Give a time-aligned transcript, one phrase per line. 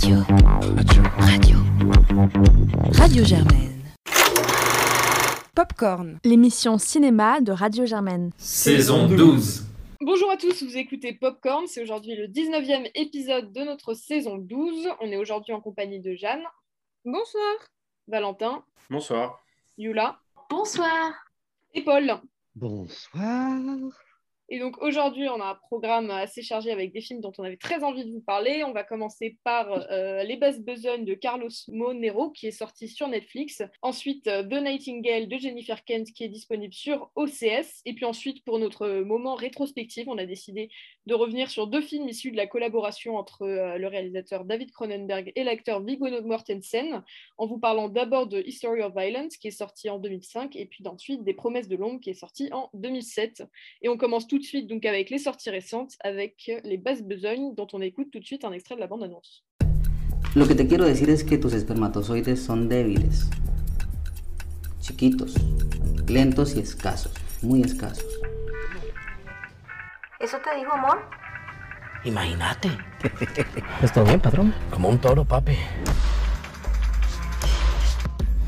[0.00, 0.16] Radio.
[0.76, 1.02] Radio.
[1.18, 1.56] Radio.
[2.92, 3.82] Radio Germaine.
[5.54, 8.30] Popcorn, l'émission cinéma de Radio Germaine.
[8.38, 9.66] Saison 12.
[10.00, 14.88] Bonjour à tous, vous écoutez Popcorn, c'est aujourd'hui le 19e épisode de notre saison 12.
[15.00, 16.44] On est aujourd'hui en compagnie de Jeanne.
[17.04, 17.52] Bonsoir.
[18.08, 18.64] Valentin.
[18.88, 19.44] Bonsoir.
[19.76, 20.18] Yula.
[20.48, 21.12] Bonsoir.
[21.74, 22.10] Et Paul.
[22.54, 23.58] Bonsoir.
[24.52, 27.56] Et donc aujourd'hui, on a un programme assez chargé avec des films dont on avait
[27.56, 28.64] très envie de vous parler.
[28.64, 33.06] On va commencer par euh, Les basses besognes de Carlos Monero qui est sorti sur
[33.06, 33.62] Netflix.
[33.80, 37.82] Ensuite, euh, The Nightingale de Jennifer Kent qui est disponible sur OCS.
[37.84, 40.68] Et puis ensuite, pour notre moment rétrospectif, on a décidé
[41.06, 45.30] de revenir sur deux films issus de la collaboration entre euh, le réalisateur David Cronenberg
[45.36, 47.04] et l'acteur Viggo Mortensen,
[47.38, 50.84] en vous parlant d'abord de History of Violence qui est sorti en 2005 et puis
[50.88, 53.44] ensuite des Promesses de l'ombre qui est sorti en 2007.
[53.82, 57.54] Et on commence tout de suite donc avec les sorties récentes, avec les basses besognes,
[57.54, 59.44] dont on écoute tout de suite un extrait de la bande-annonce.
[60.34, 63.28] Lo que te quiero decir es que tus espermatozoides son débiles,
[64.80, 65.34] chiquitos,
[66.08, 68.06] lentos y escasos, muy escasos.
[70.20, 70.98] ¿Eso te dijo amor?
[72.04, 72.68] Imagínate.
[73.82, 74.54] ¿Está bien, patrón?
[74.70, 75.56] Como un toro, papi.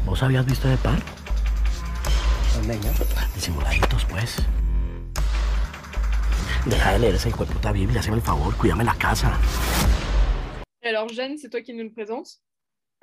[0.06, 0.98] ¿Vos habías visto de par?
[3.34, 4.36] Disimuladitos, pues.
[6.64, 9.36] Deja de leer esa puta Biblia, hazme el favor, cuídame la casa.
[10.84, 12.40] Alors Jeanne, c'est toi qui nous le présente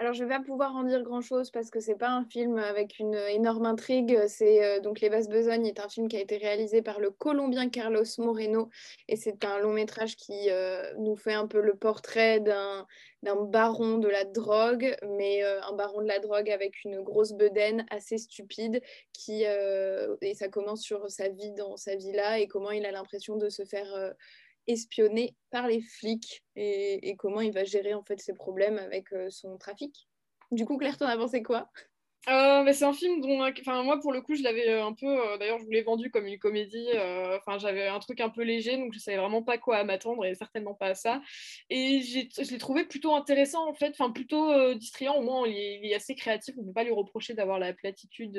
[0.02, 2.58] Alors, je ne vais pas pouvoir en dire grand-chose parce que c'est pas un film
[2.58, 4.18] avec une énorme intrigue.
[4.28, 7.12] C'est euh, donc Les Basses Besognes est un film qui a été réalisé par le
[7.12, 8.70] Colombien Carlos Moreno
[9.10, 12.88] et c'est un long métrage qui euh, nous fait un peu le portrait d'un
[13.24, 17.86] baron de la drogue, mais euh, un baron de la drogue avec une grosse bedaine
[17.90, 22.86] assez stupide qui et ça commence sur sa vie dans sa villa et comment il
[22.86, 24.14] a l'impression de se faire
[24.70, 29.12] euh, espionner par les flics et, comment il va gérer en fait ses problèmes avec
[29.14, 30.08] euh, son trafic.
[30.52, 31.70] Du coup, Claire, t'en as pensé quoi?
[32.28, 34.94] Euh, mais c'est un film dont, enfin moi pour le coup, je l'avais euh, un
[34.94, 36.90] peu, euh, d'ailleurs je vous l'ai vendu comme une comédie.
[36.94, 40.26] euh, Enfin j'avais un truc un peu léger, donc je savais vraiment pas quoi m'attendre
[40.26, 41.22] et certainement pas à ça.
[41.70, 45.16] Et je l'ai trouvé plutôt intéressant en fait, enfin plutôt euh, distrayant.
[45.16, 46.56] Au moins il est, il est assez créatif.
[46.60, 48.38] On peut pas lui reprocher d'avoir la platitude.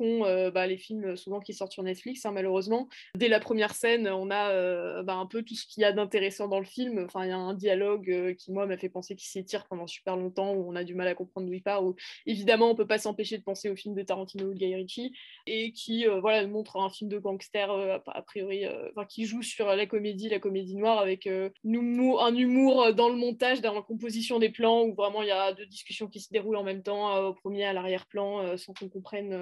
[0.00, 2.88] Euh, bah, les films souvent qui sortent sur Netflix hein, malheureusement.
[3.14, 5.92] Dès la première scène on a euh, bah, un peu tout ce qu'il y a
[5.92, 7.04] d'intéressant dans le film.
[7.04, 9.86] Enfin il y a un dialogue euh, qui moi m'a fait penser qu'il s'étire pendant
[9.86, 11.94] super longtemps où on a du mal à comprendre d'où il part où
[12.26, 15.12] évidemment, on peut pas s'empêcher de penser au film de Tarantino ou de Guy Ritchie,
[15.46, 18.64] et qui voilà, montre un film de gangster, a, priori,
[19.08, 23.16] qui joue sur la comédie, la comédie noire, avec un humour, un humour dans le
[23.16, 26.30] montage, dans la composition des plans, où vraiment il y a deux discussions qui se
[26.30, 29.32] déroulent en même temps, au premier, à l'arrière-plan, sans qu'on comprenne,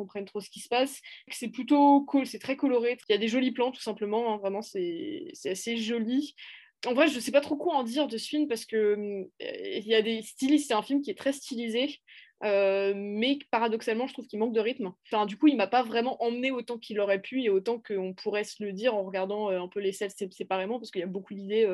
[0.00, 1.00] euh, comprenne trop ce qui se passe.
[1.30, 2.96] C'est plutôt cool, c'est très coloré.
[3.08, 6.34] Il y a des jolis plans, tout simplement, hein, vraiment, c'est assez joli
[6.86, 9.26] en vrai, je sais pas trop quoi en dire de ce film parce que hum,
[9.42, 12.00] euh, il y a des stylistes, c'est un film qui est très stylisé,
[12.44, 14.92] euh, mais paradoxalement, je trouve qu'il manque de rythme.
[15.06, 18.12] Enfin, du coup, il m'a pas vraiment emmené autant qu'il aurait pu et autant qu'on
[18.14, 21.00] pourrait se le dire en regardant euh, un peu les scènes sé- séparément, parce qu'il
[21.00, 21.66] y a beaucoup d'idées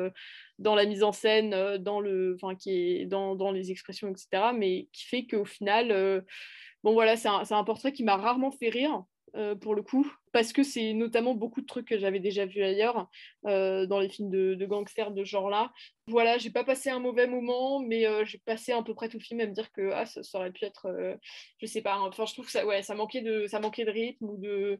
[0.59, 4.53] dans la mise en scène, dans le, qui est dans, dans les expressions, etc.
[4.53, 6.23] Mais qui fait qu'au final,
[6.83, 9.03] bon voilà, c'est un, portrait qui m'a rarement fait rire.
[9.35, 12.61] euh, pour le coup, parce que c'est notamment beaucoup de trucs que j'avais déjà vus
[12.63, 13.09] ailleurs
[13.47, 15.71] euh, dans les films de, gangsters de genre-là.
[16.07, 19.17] Voilà, j'ai pas passé un mauvais moment, mais euh, j'ai passé à peu près tout
[19.17, 21.17] le film à me dire que ah, ça, aurait pu être,
[21.59, 24.25] je sais pas, enfin je trouve que ça, ça, manquait de, ça manquait de rythme
[24.29, 24.79] ou de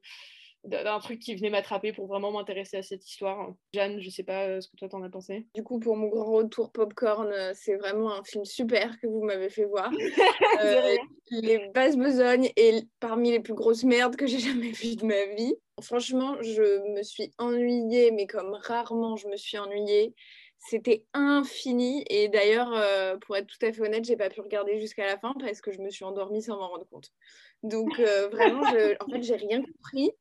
[0.64, 3.54] d'un truc qui venait m'attraper pour vraiment m'intéresser à cette histoire.
[3.74, 5.48] Jeanne, je sais pas euh, ce que toi t'en as pensé.
[5.56, 9.24] Du coup, pour mon grand retour popcorn, euh, c'est vraiment un film super que vous
[9.24, 9.92] m'avez fait voir.
[10.62, 10.96] Euh,
[11.32, 15.26] les basses besognes est parmi les plus grosses merdes que j'ai jamais vues de ma
[15.36, 15.56] vie.
[15.82, 20.14] Franchement, je me suis ennuyée, mais comme rarement je me suis ennuyée.
[20.66, 22.06] C'était infini.
[22.10, 25.18] Et d'ailleurs, euh, pour être tout à fait honnête, j'ai pas pu regarder jusqu'à la
[25.18, 27.10] fin parce que je me suis endormie sans m'en rendre compte.
[27.64, 30.12] Donc euh, vraiment, je, en fait, j'ai rien compris.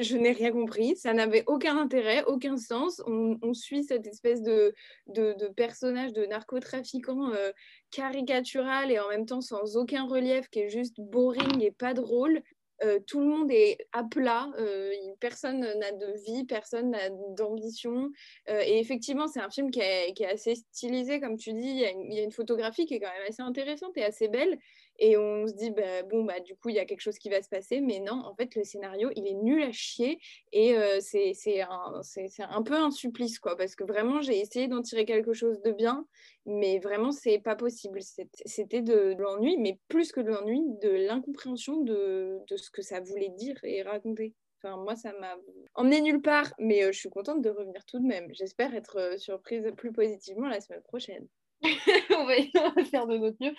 [0.00, 0.96] Je n'ai rien compris.
[0.96, 3.02] Ça n'avait aucun intérêt, aucun sens.
[3.06, 4.74] On, suit cette espèce de,
[5.08, 7.50] de, personnage de narcotrafiquant euh,
[7.90, 12.42] caricatural et en même temps sans aucun relief, qui est juste boring et pas drôle.
[12.82, 18.10] Euh, tout le monde est à plat, euh, personne n'a de vie, personne n'a d'ambition.
[18.48, 21.68] Et effectivement, c'est un film qui est, qui est assez stylisé, comme tu dis.
[21.68, 24.28] Il y, il y a une photographie qui est quand même assez intéressante et assez
[24.28, 24.58] belle.
[24.98, 27.28] Et on se dit, bah, bon, bah, du coup, il y a quelque chose qui
[27.30, 27.80] va se passer.
[27.80, 30.18] Mais non, en fait, le scénario, il est nul à chier.
[30.52, 32.02] Et euh, c'est un,
[32.50, 33.56] un peu un supplice, quoi.
[33.56, 36.06] Parce que vraiment, j'ai essayé d'en tirer quelque chose de bien.
[36.46, 38.00] Mais vraiment, c'est pas possible.
[38.44, 43.00] C'était de l'ennui, mais plus que de l'ennui, de l'incompréhension de, de ce que ça
[43.00, 44.34] voulait dire et raconter.
[44.62, 45.36] Enfin, moi, ça m'a
[45.74, 48.28] emmené nulle part, mais euh, je suis contente de revenir tout de même.
[48.32, 51.26] J'espère être euh, surprise plus positivement la semaine prochaine.
[52.10, 52.34] on, va,
[52.66, 53.52] on va faire de notre mieux.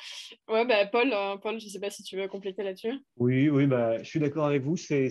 [0.49, 2.93] Ouais, bah, Paul, euh, Paul, je sais pas si tu veux compléter là-dessus.
[3.17, 4.75] Oui, oui, bah, je suis d'accord avec vous.
[4.77, 5.09] C'est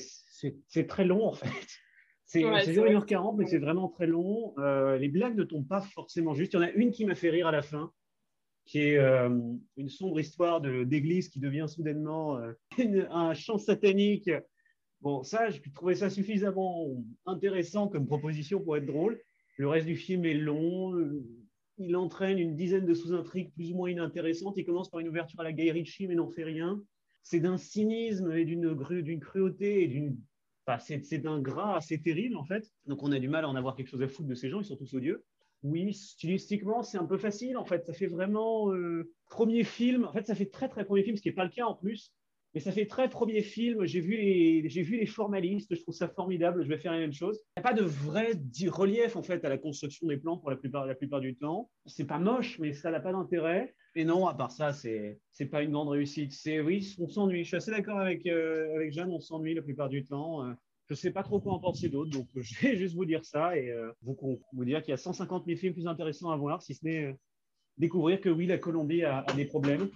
[0.89, 1.47] très long, en fait.
[2.25, 2.95] C'est Ouais, c'est c'est vrai.
[2.95, 4.55] 1h40, mais c'est vraiment très long.
[4.57, 6.55] Euh, les blagues ne tombent pas forcément juste.
[6.55, 7.93] Il y en a une qui m'a fait rire à la fin,
[8.65, 9.29] qui est euh,
[9.77, 14.31] une sombre histoire de- d'église qui devient soudainement euh, une- un chant satanique.
[15.03, 16.87] Bon, ça, je trouvais ça suffisamment
[17.27, 19.21] intéressant comme proposition pour être drôle.
[19.59, 20.95] Le reste du film est long.
[21.85, 24.55] Il entraîne une dizaine de sous-intrigues plus ou moins inintéressantes.
[24.57, 26.83] Il commence par une ouverture à la Guy Ritchie, mais n'en fait rien.
[27.23, 30.19] C'est d'un cynisme et d'une cruauté et d'une.
[30.81, 32.71] c'est d'un gras assez terrible, en fait.
[32.87, 34.61] Donc, on a du mal à en avoir quelque chose à foutre de ces gens.
[34.61, 35.25] Ils sont tous odieux.
[35.63, 37.85] Oui, stylistiquement, c'est un peu facile, en fait.
[37.87, 40.05] Ça fait vraiment euh, premier film.
[40.05, 41.75] En fait, ça fait très, très premier film, ce qui n'est pas le cas en
[41.75, 42.13] plus.
[42.55, 43.85] Mais ça fait très premier film.
[43.87, 45.75] J'ai vu, les, formalistes.
[45.75, 46.63] Je trouve ça formidable.
[46.63, 47.41] Je vais faire la même chose.
[47.57, 48.33] Il n'y a pas de vrai
[48.69, 51.71] relief, en fait, à la construction des plans pour la plupart, du temps.
[51.87, 53.75] C'est pas moche, mais ça n'a pas d'intérêt.
[53.95, 56.33] Et non, à part ça, c'est c'est pas une grande réussite.
[56.33, 57.43] C'est oui, on s'ennuie.
[57.43, 60.45] Je suis assez d'accord avec, euh, Jeanne, on s'ennuie la plupart du temps.
[60.45, 60.53] Euh,
[60.89, 63.57] je sais pas trop quoi en penser d'autre, donc je vais juste vous dire ça
[63.57, 66.75] et euh, vous, dire qu'il y a 150 000 films plus intéressants à voir, si
[66.75, 67.13] ce n'est euh,
[67.79, 69.89] découvrir que oui, la Colombie a des problèmes.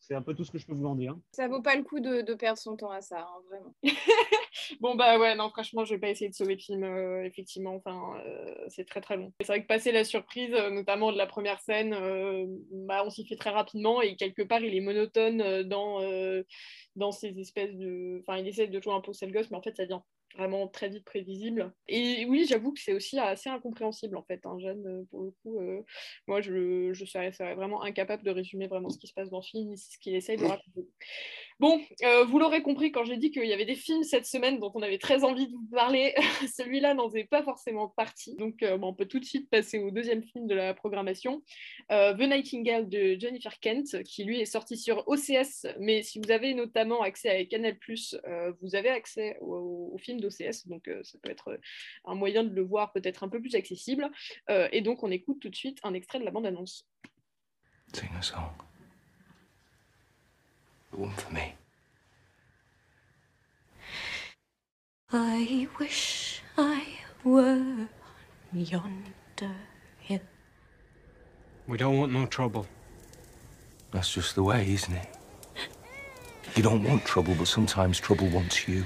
[0.00, 1.16] C'est un peu tout ce que je peux vous en dire.
[1.32, 3.74] Ça vaut pas le coup de, perdre son temps à ça, hein, vraiment.
[4.80, 7.80] Bon bah ouais, non, franchement, je vais pas essayer de sauver le film, euh, effectivement,
[7.86, 9.32] euh, c'est très très long.
[9.40, 11.94] C'est vrai que passer la surprise, euh, notamment de la première scène,
[12.70, 16.00] bah, on s'y fait très rapidement et quelque part, il est monotone dans,
[16.96, 18.20] dans ces espèces de...
[18.20, 20.00] Enfin, il essaie de jouer un peu au gosse, mais en fait, ça devient
[20.38, 21.74] vraiment très vite prévisible.
[21.88, 25.30] Et oui, j'avoue que c'est aussi assez incompréhensible, en fait, hein, Jeanne, euh, pour le
[25.42, 25.58] coup.
[25.60, 25.82] euh,
[26.26, 29.38] moi, je, je serais, serais vraiment incapable de résumer vraiment ce qui se passe dans
[29.40, 30.88] le film, ce qu'il essaye de raconter.
[31.60, 34.60] Bon, euh, vous l'aurez compris quand j'ai dit qu'il y avait des films cette semaine
[34.60, 36.14] dont on avait très envie de vous parler.
[36.56, 38.36] Celui-là n'en faisait pas forcément partie.
[38.36, 41.42] Donc, euh, on peut tout de suite passer au deuxième film de la programmation,
[41.90, 45.66] euh, The Nightingale de Jennifer Kent, qui lui est sorti sur OCS.
[45.80, 47.76] Mais si vous avez notamment accès à Canal,
[48.60, 50.68] vous avez accès au, au film d'OCS.
[50.68, 51.58] Donc, ça peut être
[52.04, 54.08] un moyen de le voir peut-être un peu plus accessible.
[54.48, 56.86] Et donc, on écoute tout de suite un extrait de la bande-annonce.
[57.92, 58.67] Sing a.
[60.98, 61.54] The one for me.
[65.12, 66.86] I wish I
[67.22, 67.88] were on
[68.52, 69.54] yonder
[70.00, 70.18] hill.
[71.68, 72.66] We don't want no trouble.
[73.92, 75.08] That's just the way, isn't it?
[76.56, 78.84] You don't want trouble, but sometimes trouble wants you.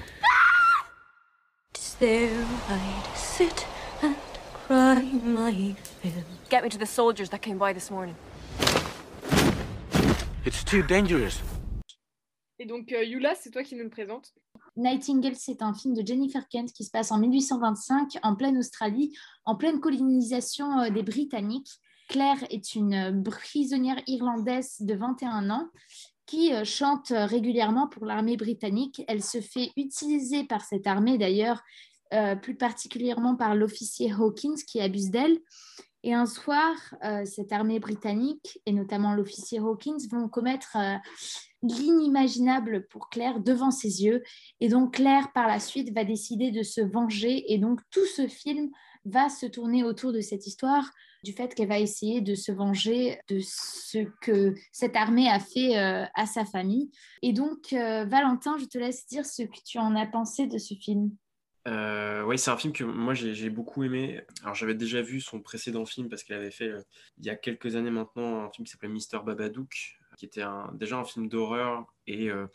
[1.73, 3.65] Tis there I'd sit
[4.03, 4.15] and
[4.53, 6.23] cry my fill.
[6.49, 8.15] Get me to the soldiers that came by this morning.
[10.45, 11.41] It's too dangerous.
[12.63, 14.33] Et donc, euh, Yula, c'est toi qui nous le présente.
[14.77, 19.13] Nightingale, c'est un film de Jennifer Kent qui se passe en 1825 en pleine Australie,
[19.43, 21.81] en pleine colonisation euh, des Britanniques.
[22.07, 25.67] Claire est une euh, prisonnière irlandaise de 21 ans
[26.25, 29.03] qui chante régulièrement pour l'armée britannique.
[29.09, 31.61] Elle se fait utiliser par cette armée d'ailleurs,
[32.41, 35.37] plus particulièrement par l'officier Hawkins qui abuse d'elle.
[36.01, 36.73] Et un soir,
[37.25, 40.77] cette armée britannique, et notamment l'officier Hawkins, vont commettre
[41.63, 44.21] l'inimaginable pour Claire devant ses yeux.
[44.59, 47.51] Et donc Claire, par la suite, va décider de se venger.
[47.51, 48.69] Et donc tout ce film
[49.05, 50.89] va se tourner autour de cette histoire,
[51.23, 55.77] du fait qu'elle va essayer de se venger de ce que cette armée a fait
[55.77, 56.89] euh, à sa famille.
[57.21, 60.57] Et donc, euh, Valentin, je te laisse dire ce que tu en as pensé de
[60.57, 61.11] ce film.
[61.67, 64.21] Euh, oui, c'est un film que moi j'ai beaucoup aimé.
[64.41, 66.81] Alors j'avais déjà vu son précédent film parce qu'il avait fait euh,
[67.19, 70.43] il y a quelques années maintenant un film qui s'appelait Mister Babadook, qui était
[70.73, 72.47] déjà un film d'horreur et euh,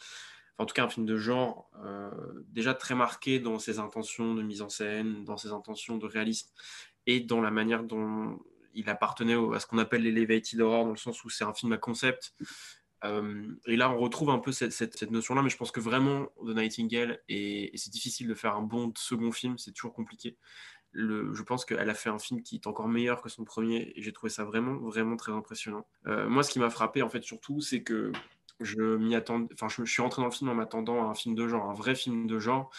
[0.58, 2.10] en tout cas un film de genre euh,
[2.48, 6.50] déjà très marqué dans ses intentions de mise en scène, dans ses intentions de réalisme
[7.06, 8.38] et dans la manière dont
[8.74, 11.72] il appartenait à ce qu'on appelle l'elevated horror dans le sens où c'est un film
[11.72, 12.34] à concept.
[13.04, 16.54] Euh, et là, on retrouve un peu cette, notion-là, mais je pense que vraiment, The
[16.54, 20.36] Nightingale, et c'est difficile de faire un bon second film, c'est toujours compliqué.
[20.98, 24.02] Je pense qu'elle a fait un film qui est encore meilleur que son premier, et
[24.02, 25.86] j'ai trouvé ça vraiment, vraiment très impressionnant.
[26.06, 28.12] Euh, moi, ce qui m'a frappé, en fait, surtout, c'est que
[28.60, 31.34] je m'y enfin, je, je suis rentré dans le film en m'attendant à un film
[31.34, 32.70] de genre, un vrai film de genre.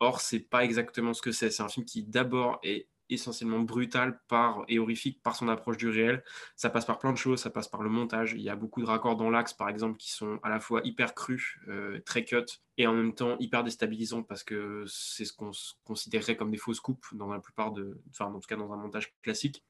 [0.00, 1.50] Or, c'est pas exactement ce que c'est.
[1.50, 5.88] C'est un film qui, d'abord, est essentiellement brutal par, et horrifique par son approche du
[5.88, 6.22] réel.
[6.56, 8.32] Ça passe par plein de choses, ça passe par le montage.
[8.32, 10.80] Il y a beaucoup de raccords dans l'axe, par exemple, qui sont à la fois
[10.84, 12.44] hyper crus, euh, très cut,
[12.78, 15.50] et en même temps hyper déstabilisants parce que c'est ce qu'on
[15.84, 18.76] considérerait comme des fausses coupes dans la plupart de, enfin, en tout cas dans un
[18.76, 19.64] montage classique.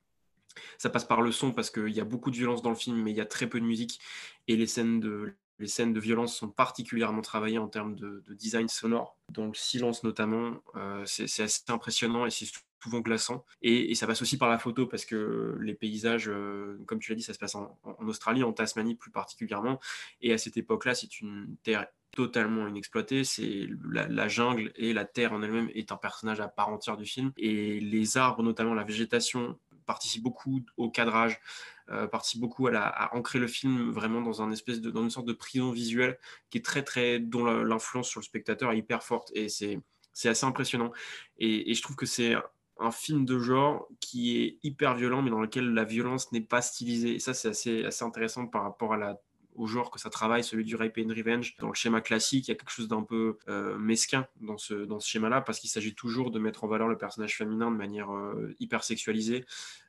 [0.78, 3.02] Ça passe par le son parce qu'il y a beaucoup de violence dans le film,
[3.02, 4.00] mais il y a très peu de musique.
[4.49, 8.35] Et les scènes de, les scènes de violence sont particulièrement travaillées en termes de, de
[8.35, 9.16] design sonore.
[9.31, 12.47] Dans le silence notamment, euh, c'est assez impressionnant et c'est
[12.83, 13.45] souvent glaçant.
[13.62, 16.30] Et, ça passe aussi par la photo parce que les paysages,
[16.87, 19.80] comme tu l'as dit, ça se passe en, Australie, en Tasmanie plus particulièrement.
[20.21, 23.25] Et à cette époque-là, c'est une terre totalement inexploitée.
[23.25, 27.04] C'est la, jungle et la terre en elle-même est un personnage à part entière du
[27.04, 27.33] film.
[27.37, 31.38] Et les arbres, notamment la végétation, participent beaucoup au cadrage,
[31.90, 35.26] euh, participent beaucoup à, ancrer le film vraiment dans un espèce de dans une sorte
[35.26, 36.18] de prison visuelle
[36.50, 39.80] qui est très très dont l'influence sur le spectateur est hyper forte et c'est
[40.12, 40.92] c'est assez impressionnant.
[41.38, 42.35] Et, je trouve que c'est
[42.78, 46.62] un film de genre qui est hyper violent, mais dans lequel la violence n'est pas
[46.62, 47.14] stylisée.
[47.14, 48.97] Et ça, c'est assez, assez intéressant par rapport
[49.54, 51.56] au genre que ça travaille, celui du rape and revenge.
[51.59, 54.75] Dans le schéma classique, il y a quelque chose d'un peu euh, mesquin dans ce,
[54.75, 57.76] dans ce schéma-là, parce qu'il s'agit toujours de mettre en valeur le personnage féminin de
[57.76, 59.47] manière euh, hyper sexualisée.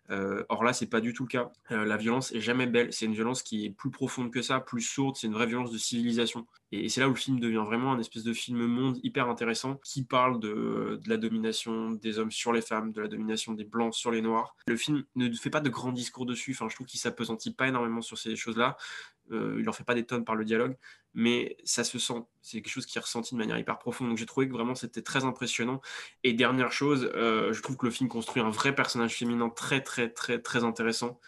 [0.10, 1.52] Euh, or là, c'est pas du tout le cas.
[1.70, 2.94] la violence est jamais belle.
[2.94, 5.16] C'est une violence qui est plus profonde que ça, plus sourde.
[5.16, 6.48] C'est une vraie violence de civilisation.
[6.72, 9.76] Et, c'est là où le film devient vraiment un espèce de film monde hyper intéressant
[9.84, 13.94] qui parle de, la domination des hommes sur les femmes, de la domination des blancs
[13.94, 14.56] sur les noirs.
[14.68, 16.52] Le film ne fait pas de grands discours dessus.
[16.52, 18.78] Enfin, je trouve qu'il s'apesantit pas énormément sur ces choses-là.
[19.32, 20.78] Euh, il n'en fait pas des tonnes par le dialogue,
[21.14, 22.24] mais ça se sent.
[22.42, 24.10] C'est quelque chose qui est ressenti de manière hyper profonde.
[24.10, 25.82] Donc j'ai trouvé que vraiment c'était très impressionnant.
[26.24, 29.82] Et dernière chose, euh, je trouve que le film construit un vrai personnage féminin très
[29.82, 31.20] très très très intéressant.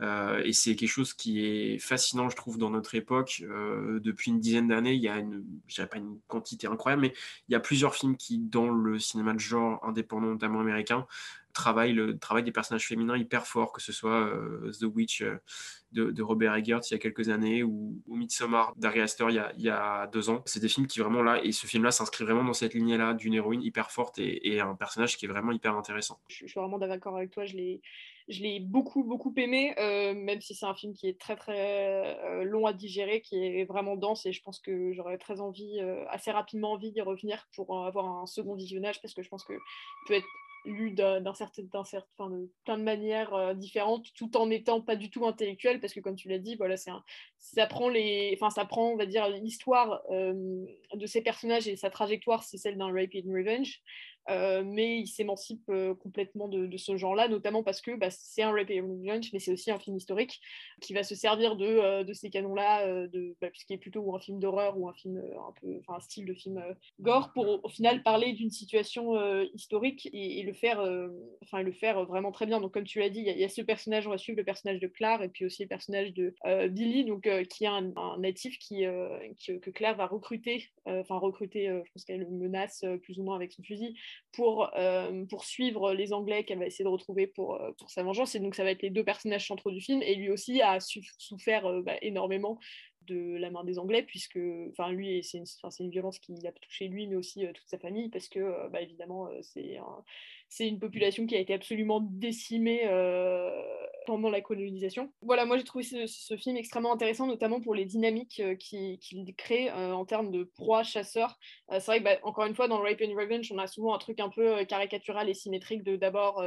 [0.00, 3.42] Euh, et c'est quelque chose qui est fascinant, je trouve, dans notre époque.
[3.42, 7.14] depuis une dizaine d'années, il y a une, je dirais pas une quantité incroyable, mais
[7.48, 11.06] il y a plusieurs films qui, dans le cinéma de genre indépendant, notamment américain,
[11.54, 14.30] travaillent le travail des personnages féminins hyper fort, que ce soit
[14.78, 15.24] The Witch
[15.94, 20.06] de, Robert Eggert il y a quelques années ou, Midsommar d'Ari Aster il y, a,
[20.08, 20.42] deux ans.
[20.46, 23.34] C'est des films qui vraiment là, et ce film-là s'inscrit vraiment dans cette lignée-là d'une
[23.34, 26.18] héroïne hyper forte et, un personnage qui est vraiment hyper intéressant.
[26.28, 27.80] Je, suis vraiment d'accord avec toi, je l'ai
[28.28, 32.16] je l'ai beaucoup beaucoup aimé euh, même si c'est un film qui est très très
[32.24, 35.78] euh, long à digérer qui est vraiment dense et je pense que j'aurais très envie
[35.80, 39.44] euh, assez rapidement envie d'y revenir pour avoir un second visionnage parce que je pense
[39.44, 39.52] que
[40.06, 40.26] peut être
[40.64, 45.10] lu d'un certain, certain de plein de manières euh, différentes, tout en étant pas du
[45.10, 46.90] tout intellectuel, parce que comme tu l'as dit, voilà, c'est
[47.38, 51.76] ça prend les, enfin ça prend, on va dire, l'histoire euh, de ces personnages et
[51.76, 53.82] sa trajectoire, c'est celle d'un Rape and Revenge,
[54.28, 58.68] mais il s'émancipe euh, complètement de, ce genre-là, notamment parce que bah, c'est un Rape
[58.68, 60.40] Revenge, mais c'est aussi un film historique
[60.80, 63.06] qui va se servir de, euh, de ces canons-là,
[63.40, 66.24] bah, puisqu'il est plutôt un film d'horreur ou un film un peu, enfin un style
[66.24, 66.62] de film
[67.00, 69.14] gore, pour au final parler d'une situation
[69.54, 70.80] historique et, le faire,
[71.42, 72.60] enfin le faire vraiment très bien.
[72.60, 74.80] Donc comme tu l'as dit, il y, a ce personnage, on va suivre le personnage
[74.80, 76.34] de Claire et puis aussi le personnage de
[76.68, 82.20] Billy, donc qui est un, natif que Claire va recruter, enfin recruter, je pense qu'elle
[82.20, 83.96] le menace plus ou moins avec son fusil
[84.32, 88.34] pour euh, poursuivre les Anglais qu'elle va essayer de retrouver pour, euh, pour sa vengeance.
[88.34, 90.02] Et donc, ça va être les deux personnages centraux du film.
[90.02, 92.58] Et lui aussi a souffert euh, bah, énormément
[93.02, 95.44] de la main des Anglais, puisque, lui, c'est une,
[95.80, 99.28] une, violence qui a touché lui, mais aussi toute sa famille, parce que, bah, évidemment,
[99.42, 99.78] c'est
[100.48, 103.50] c'est une population qui a été absolument décimée euh,
[104.06, 105.10] pendant la colonisation.
[105.22, 109.70] Voilà, moi j'ai trouvé ce, film extrêmement intéressant, notamment pour les dynamiques euh, qu'il crée
[109.70, 111.38] euh, en termes de proie chasseur.
[111.70, 113.98] c'est vrai que, bah, encore une fois, dans Rape and Revenge, on a souvent un
[113.98, 116.44] truc un peu caricatural et symétrique de d'abord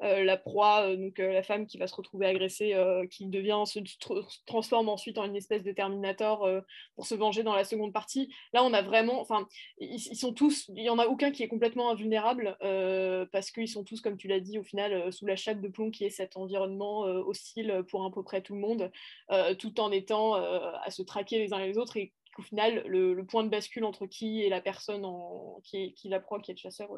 [0.00, 2.74] la proie, donc la femme qui va se retrouver agressée,
[3.10, 3.80] qui devient, se
[4.46, 6.48] transforme ensuite en une espèce de Terminator
[6.94, 8.32] pour se venger dans la seconde partie.
[8.52, 9.46] Là, on a vraiment, enfin,
[9.78, 12.56] ils, sont tous, il n'y en a aucun qui est complètement invulnérable
[13.50, 15.90] qu'ils sont tous, comme tu l'as dit, au final, euh, sous la chape de plomb
[15.90, 18.92] qui est cet environnement euh, hostile pour à peu près tout le monde,
[19.30, 21.96] euh, tout en étant à se traquer les uns les autres
[22.40, 25.06] final, le, point de bascule entre qui est la personne
[25.62, 26.88] qui, est, qui la proie, qui est le chasseur,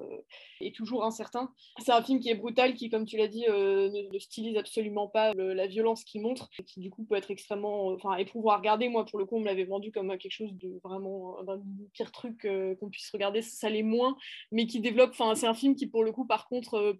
[0.61, 1.52] est toujours incertain.
[1.84, 5.34] C'est un film qui est brutal, qui, comme tu l'as dit, ne, stylise absolument pas
[5.34, 8.88] la violence qu'il montre, et qui du coup peut être extrêmement enfin, éprouvant à regarder.
[8.88, 11.61] Moi, pour le coup, on me l'avait vendu comme quelque chose de vraiment d'un
[11.92, 12.46] pire truc
[12.80, 13.42] qu'on puisse regarder.
[13.42, 14.16] Ça l'est moins,
[14.50, 15.11] mais qui développe.
[15.11, 16.99] Enfin, c'est un film qui, pour le coup, par contre,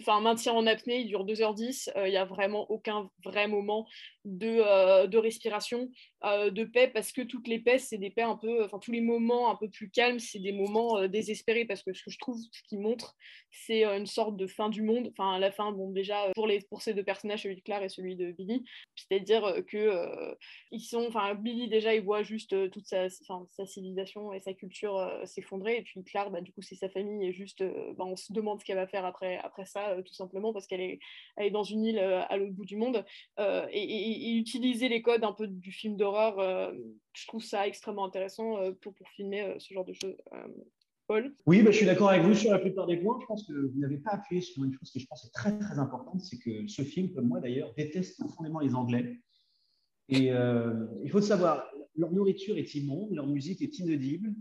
[0.00, 3.86] enfin, maintien en apnée, il dure 2h10, il n'y a vraiment aucun vrai moment
[4.24, 5.90] de, de respiration.
[6.24, 8.92] Euh, de paix parce que toutes les paix, c'est des paix un peu, enfin tous
[8.92, 12.10] les moments un peu plus calmes, c'est des moments euh, désespérés parce que ce que
[12.10, 13.14] je trouve, ce qui montre,
[13.50, 15.10] c'est euh, une sorte de fin du monde.
[15.10, 17.90] Enfin, la fin, bon, déjà pour, les, pour ces deux personnages, celui de Claire et
[17.90, 18.64] celui de Billy,
[18.96, 20.34] c'est-à-dire que
[20.70, 25.20] ils sont, enfin, Billy déjà, il voit juste toute sa, sa civilisation et sa culture
[25.24, 27.62] s'effondrer, et puis Claire, bah, du coup, c'est sa famille, et juste,
[27.96, 30.80] bah, on se demande ce qu'elle va faire après, après ça, tout simplement parce qu'elle
[30.80, 30.98] est,
[31.36, 33.04] elle est dans une île à l'autre bout du monde,
[33.38, 36.72] et, et, utiliser les codes un peu du film d'horreur euh,
[37.12, 40.16] je trouve ça extrêmement intéressant euh, pour, pour filmer euh, ce genre de choses.
[41.06, 43.18] Paul Oui, bah, je suis d'accord avec vous sur la plupart des points.
[43.20, 45.56] Je pense que vous n'avez pas appuyé sur une chose qui, je pense, est très
[45.58, 49.20] très importante, c'est que ce film, comme moi d'ailleurs, déteste profondément les Anglais.
[50.08, 54.34] Et il faut savoir, leur nourriture est immonde, leur musique est inaudible,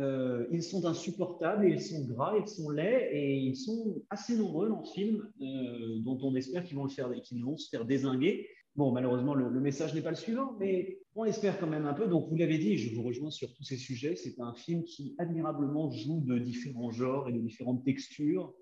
[0.00, 4.70] Euh, ils sont insupportables, ils sont gras, ils sont laids et ils sont assez nombreux
[4.70, 8.48] dans ce film, euh, dont on espère qu'ils vont, le vont se faire désinguer.
[8.76, 11.92] Bon, malheureusement, le, le message n'est pas le suivant, mais on espère quand même un
[11.92, 12.06] peu.
[12.06, 14.16] Donc, vous l'avez dit, je vous rejoins sur tous ces sujets.
[14.16, 18.54] C'est un film qui admirablement joue de différents genres et de différentes textures,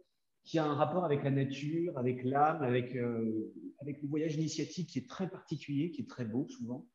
[0.45, 4.89] qui a un rapport avec la nature, avec l'âme, avec, euh, avec le voyage initiatique
[4.89, 6.87] qui est très particulier, qui est très beau souvent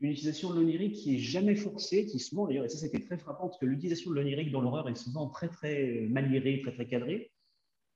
[0.00, 3.16] une utilisation de l'onirique qui est jamais forcée, qui souvent d'ailleurs, et ça c'était très
[3.16, 6.86] frappant, parce que l'utilisation de l'onirique dans l'horreur est souvent très très maniérée, très très
[6.86, 7.30] cadrée.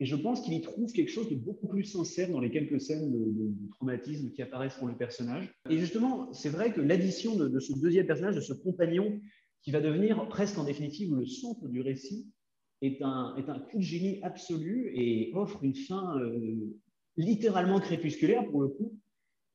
[0.00, 2.80] Et je pense qu'il y trouve quelque chose de beaucoup plus sincère dans les quelques
[2.80, 5.52] scènes de, traumatisme qui apparaissent pour le personnage.
[5.68, 9.20] Et justement, c'est vrai que l'addition de, de, ce deuxième personnage, de ce compagnon,
[9.62, 12.28] qui va devenir presque en définitive le centre du récit,
[12.80, 16.54] est un, est un coup de génie absolu et offre une fin euh,
[17.16, 18.96] littéralement crépusculaire pour le coup,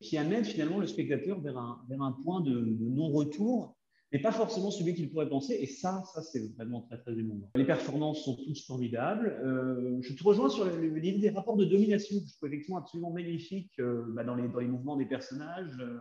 [0.04, 3.76] qui amène finalement le spectateur vers un, vers un point de, non-retour,
[4.12, 5.58] mais pas forcément celui qu'il pourrait penser.
[5.60, 7.50] Et ça, ça c'est vraiment très, très émouvant.
[7.56, 9.40] Les performances sont toutes formidables.
[9.44, 13.12] Euh, je te rejoins sur l'idée des rapports de domination, que je trouve effectivement absolument
[13.12, 15.72] magnifique euh, bah, dans, les, dans les mouvements des personnages.
[15.80, 15.98] Euh,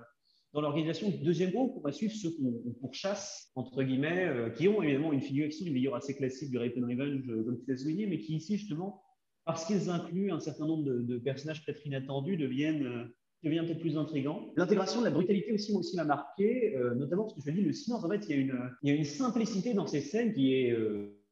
[0.53, 4.83] dans l'organisation du deuxième groupe, on va suivre ceux qu'on pourchasse, entre guillemets, qui ont
[4.83, 8.07] évidemment une figuration, une figure assez classique du Rape and Revenge, comme tu l'as souligné,
[8.07, 9.03] mais qui ici, justement,
[9.47, 13.09] parce qu'ils incluent un certain nombre de, personnages peut-être inattendus, deviennent
[13.43, 14.53] devient peut-être plus intrigant.
[14.57, 17.73] L'intégration de la brutalité aussi, aussi m'a marqué, euh, notamment parce que je dis, le
[17.73, 18.49] silence, en fait, il
[18.83, 21.23] y, a une, simplicité dans ces scènes qui est euh,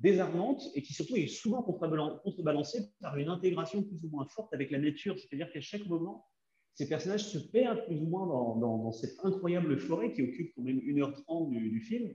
[0.00, 4.70] désarmante et qui surtout est souvent contrebalancée par une intégration plus ou moins forte avec
[4.70, 5.18] la nature.
[5.18, 6.26] C'est-à-dire qu'à chaque moment,
[6.74, 10.78] ces personnages se perdent plus ou moins dans, cette incroyable forêt qui occupe quand même
[10.78, 12.12] 1h30 du, film.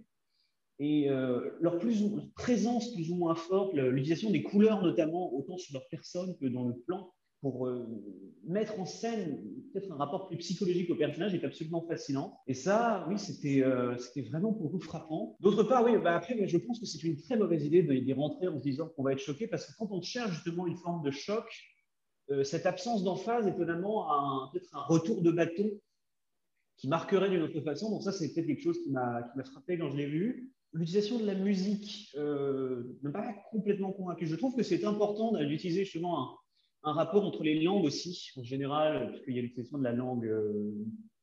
[0.80, 1.80] Et euh, leur
[2.36, 6.68] présence plus ou moins forte, l'utilisation des couleurs notamment, autant sur leur personne que dans
[6.68, 7.88] le plan, pour euh,
[8.46, 9.40] mettre en scène
[9.72, 12.40] peut-être un rapport plus psychologique au personnage est absolument fascinant.
[12.48, 13.96] Et ça, oui, c'était euh,
[14.30, 15.38] vraiment pour vous frappant.
[15.40, 18.48] D'autre part, oui, bah après, je pense que c'est une très mauvaise idée d'y rentrer
[18.48, 21.04] en se disant qu'on va être choqué, parce que quand on cherche justement une forme
[21.04, 21.46] de choc,
[22.32, 25.70] euh, cette absence d'emphase, étonnamment, peut-être un retour de bâton
[26.78, 27.90] qui marquerait d'une autre façon.
[27.90, 30.52] Donc ça, c'est peut-être quelque chose qui m'a frappé quand je l'ai vu.
[30.72, 34.28] L'utilisation de la musique euh, ne m'a pas complètement convaincu.
[34.28, 36.30] Je trouve que c'est important d'utiliser justement un,
[36.84, 40.26] un rapport entre les langues aussi, en général, puisqu'il y a l'utilisation de la langue
[40.26, 40.72] euh,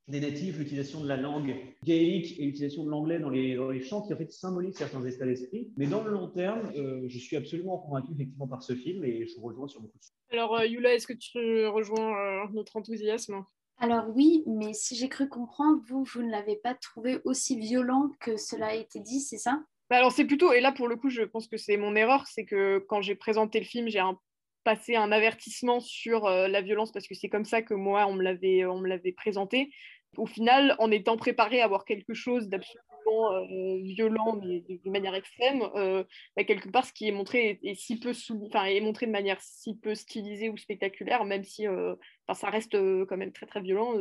[0.08, 3.82] des natifs, l'utilisation de la langue gaélique et l'utilisation de l'anglais dans les, dans les,
[3.82, 5.72] chants qui en fait symbolisent certains états d'esprit.
[5.76, 9.26] Mais dans le long terme, euh, je suis absolument convaincu effectivement par ce film et
[9.26, 10.12] je vous rejoins sur beaucoup de choses.
[10.30, 13.44] Alors euh, Yula, est-ce que tu rejoins euh, notre enthousiasme?
[13.78, 18.10] Alors oui, mais si j'ai cru comprendre, vous, vous ne l'avez pas trouvé aussi violent
[18.20, 19.60] que cela a été dit, c'est ça?
[19.90, 22.26] Bah alors c'est plutôt, et là pour le coup je pense que c'est mon erreur,
[22.26, 24.18] c'est que quand j'ai présenté le film, j'ai un
[24.66, 28.14] passer un avertissement sur euh, la violence parce que c'est comme ça que moi on
[28.14, 29.70] me l'avait on me l'avait présenté.
[30.16, 35.14] Au final en étant préparé à voir quelque chose d'absolument euh, violent mais de, manière
[35.14, 36.02] extrême euh,
[36.34, 38.10] bah, quelque part ce qui est montré est, si peu
[38.46, 41.94] enfin est montré de manière si peu stylisée ou spectaculaire même si euh,
[42.34, 42.76] ça reste
[43.06, 43.94] quand même très très violent.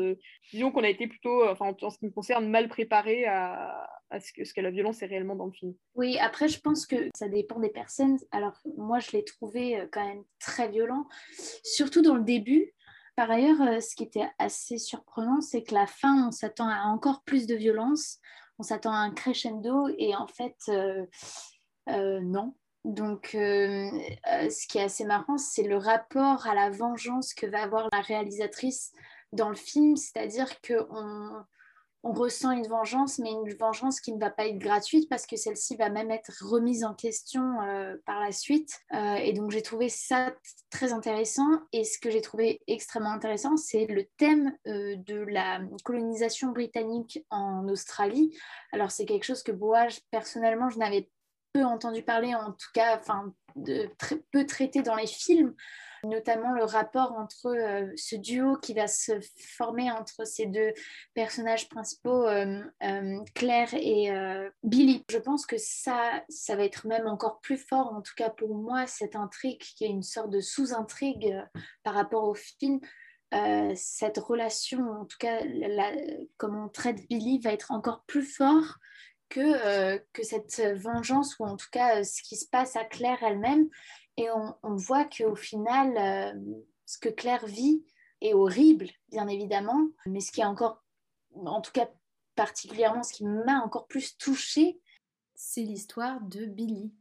[0.51, 4.19] Disons qu'on a été plutôt enfin en, ce qui me concerne mal préparé à, à
[4.19, 5.73] ce, que, la violence est réellement dans le film.
[5.95, 8.17] Oui, après, je pense que ça dépend des personnes.
[8.31, 11.07] Alors, moi, je l'ai trouvé quand même très violent,
[11.63, 12.73] surtout dans le début.
[13.15, 17.23] Par ailleurs, ce qui était assez surprenant, c'est que la fin, on s'attend à encore
[17.23, 18.19] plus de violence,
[18.59, 21.05] on s'attend à un crescendo, et en fait, euh,
[21.89, 22.55] euh, non.
[22.83, 23.89] Donc, euh,
[24.49, 28.01] ce qui est assez marrant, c'est le rapport à la vengeance que va avoir la
[28.01, 28.93] réalisatrice
[29.33, 31.43] dans le film, c'est-à-dire qu'on
[32.05, 35.35] on ressent une vengeance, mais une vengeance qui ne va pas être gratuite parce que
[35.35, 38.79] celle-ci va même être remise en question euh, par la suite.
[38.93, 40.31] Euh, et donc j'ai trouvé ça
[40.69, 41.47] très intéressant.
[41.73, 47.25] Et ce que j'ai trouvé extrêmement intéressant, c'est le thème euh, de la colonisation britannique
[47.31, 48.37] en Australie.
[48.71, 51.09] Alors c'est quelque chose que moi, personnellement, je n'avais
[51.53, 53.33] peu entendu parler, en tout cas, enfin,
[53.97, 55.55] très, peu traité dans les films
[56.07, 59.13] notamment le rapport entre euh, ce duo qui va se
[59.57, 60.73] former entre ces deux
[61.13, 64.11] personnages principaux, euh, euh, Claire et
[64.63, 65.03] Billy.
[65.09, 68.55] Je pense que ça, ça va être même encore plus fort, en tout cas pour
[68.55, 71.35] moi, cette intrigue qui est une sorte de sous-intrigue
[71.83, 72.79] par rapport au film.
[73.75, 75.91] cette relation, en tout cas, la,
[76.37, 78.77] comme on traite Billy, va être encore plus fort
[79.29, 83.67] que, que cette vengeance, ou en tout cas ce qui se passe à Claire elle-même.
[84.17, 87.83] Et on, on voit qu'au final, euh, ce que Claire vit
[88.21, 90.83] est horrible, bien évidemment, mais ce qui est encore,
[91.35, 91.89] en tout cas
[92.35, 94.79] particulièrement, ce qui m'a encore plus touchée,
[95.35, 96.93] c'est l'histoire de Billy.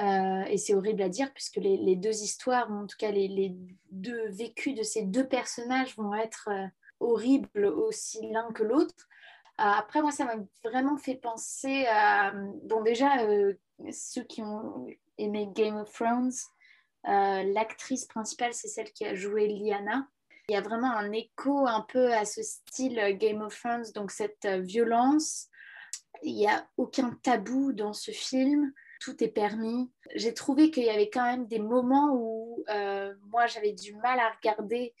[0.00, 3.54] Euh, et c'est horrible à dire puisque les, deux histoires, en tout cas les, les,
[3.92, 6.66] deux vécus de ces deux personnages vont être euh,
[6.98, 9.08] horribles aussi l'un que l'autre.
[9.56, 12.32] après, moi, ça m'a vraiment fait penser à.
[12.64, 13.24] Bon, déjà,
[13.92, 14.86] ceux qui ont
[15.18, 16.32] aimé Game of Thrones,
[17.04, 20.08] l'actrice principale, c'est celle qui a joué Lyanna.
[20.48, 24.10] Il y a vraiment un écho un peu à ce style Game of Thrones, donc
[24.10, 25.48] cette violence.
[26.22, 28.72] Il n'y a aucun tabou dans ce film
[29.04, 29.90] tout est permis.
[30.14, 34.18] J'ai trouvé qu'il y avait quand même des moments où euh, moi j'avais du mal
[34.18, 34.94] à regarder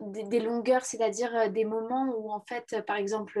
[0.00, 3.40] des, longueurs, c'est-à-dire euh, des moments où en fait, par exemple,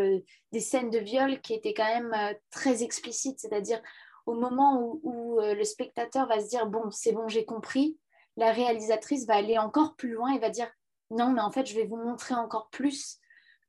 [0.52, 3.82] des scènes de viol qui étaient quand même euh, très explicites, c'est-à-dire
[4.30, 7.98] au moment où, le spectateur va se dire bon, c'est bon, j'ai compris,
[8.36, 10.70] la réalisatrice va aller encore plus loin et va dire
[11.10, 13.20] non, mais en fait, je vais vous montrer encore plus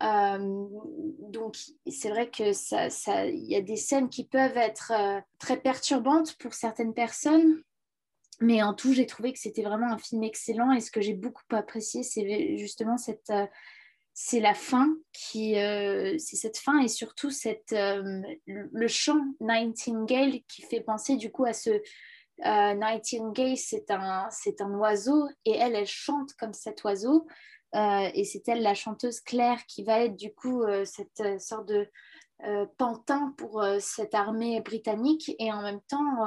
[0.02, 0.68] euh,
[1.20, 5.58] donc, c'est vrai que ça, ça, y a des scènes qui peuvent être euh, très
[5.58, 7.62] perturbantes pour certaines personnes.
[8.40, 10.72] Mais en tout, j'ai trouvé que c'était vraiment un film excellent.
[10.72, 13.46] Et ce que j'ai beaucoup apprécié, c'est justement cette, euh,
[14.14, 20.82] c'est la fin qui, c'est cette fin et surtout cette, le chant Nightingale qui fait
[20.82, 21.82] penser du coup à ce
[22.44, 27.28] Nightingale, c'est un, c'est un oiseau et elle, elle chante comme cet oiseau.
[27.76, 31.40] Euh, et c'est elle, la chanteuse Claire, qui va être du coup euh, cette euh,
[31.40, 31.88] sorte de
[32.80, 35.32] pantin pour cette armée britannique.
[35.38, 36.26] Et en même temps,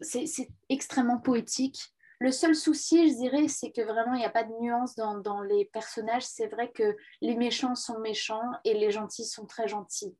[0.00, 1.92] c'est extrêmement poétique.
[2.18, 5.42] Le seul souci, je dirais, c'est que vraiment, il n'y a pas de nuance dans,
[5.42, 6.24] les personnages.
[6.24, 10.16] C'est vrai que les méchants sont méchants et les gentils sont très gentils.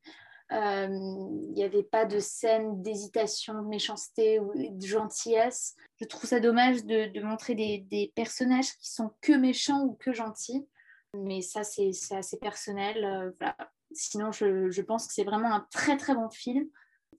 [0.51, 5.75] Il n'y avait pas de scène d'hésitation, de méchanceté ou de gentillesse.
[5.99, 10.67] Je trouve ça dommage de, montrer des, personnages qui sont que méchants ou que gentils.
[11.13, 13.03] Mais ça, c'est assez personnel.
[13.41, 13.51] Euh.
[13.91, 16.67] Sinon, je, pense que c'est vraiment un très très bon film.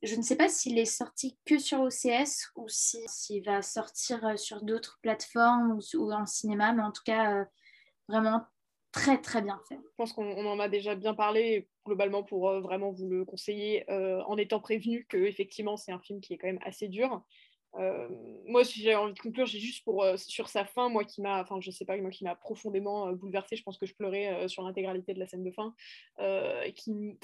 [0.03, 4.37] Je ne sais pas s'il est sorti que sur OCS ou s'il va sortir euh,
[4.37, 7.45] sur d'autres plateformes ou, en cinéma, mais en tout cas, euh,
[8.09, 8.43] vraiment
[8.93, 9.77] très très bien fait.
[9.77, 13.85] Je pense qu'on en a déjà bien parlé globalement pour euh, vraiment vous le conseiller
[13.91, 17.23] en étant prévenu que effectivement c'est un film qui est quand même assez dur.
[17.79, 18.09] Euh,
[18.47, 21.41] moi, si j'ai envie de conclure, j'ai juste pour sur sa fin, moi qui m'a,
[21.41, 23.57] enfin je sais pas, moi qui m'a profondément bouleversé.
[23.57, 25.75] Je pense que je pleurais sur l'intégralité de la scène de fin,
[26.75, 27.19] qui,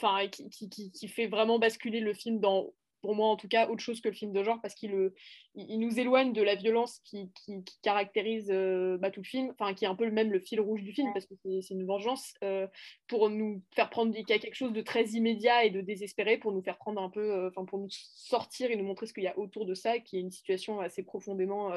[0.51, 2.73] qui, qui, qui, fait vraiment basculer le film dans
[3.05, 5.11] pour moi en tout cas, autre chose que le film de genre, parce qu'il
[5.57, 9.75] il nous éloigne de la violence qui, qui, caractérise euh, bah, tout le film, enfin
[9.75, 11.85] qui est un peu le même le fil rouge du film, parce que c'est une
[11.85, 12.67] vengeance, euh,
[13.07, 16.39] pour nous faire prendre qu'il y a quelque chose de très immédiat et de désespéré,
[16.39, 19.13] pour nous faire prendre un peu, euh, enfin pour nous sortir et nous montrer ce
[19.13, 21.73] qu'il y a autour de ça, qui est une situation assez profondément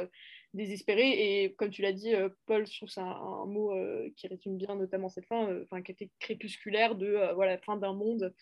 [0.53, 1.43] désespérée.
[1.43, 2.13] Et comme tu l'as dit,
[2.45, 3.73] Paul, je trouve c'est un, mot
[4.15, 8.33] qui résume bien notamment cette fin, enfin qui était crépusculaire de voilà, fin d'un monde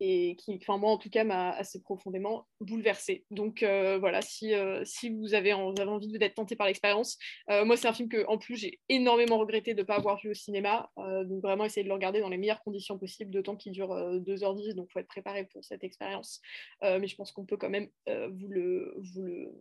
[0.00, 3.24] et qui, enfin moi en tout cas, m'a assez profondément bouleversée.
[3.30, 7.18] Donc euh, voilà, si, euh, si vous, avez, avez envie d'être tenté par l'expérience,
[7.50, 10.20] euh, moi c'est un film que en plus j'ai énormément regretté de ne pas avoir
[10.20, 13.56] vu au cinéma, donc vraiment essayer de le regarder dans les meilleures conditions possibles, d'autant
[13.56, 16.40] qu'il dure 2h10, donc il faut être préparé pour cette expérience.
[16.82, 19.52] mais je pense qu'on peut quand même vous, le, vous, le,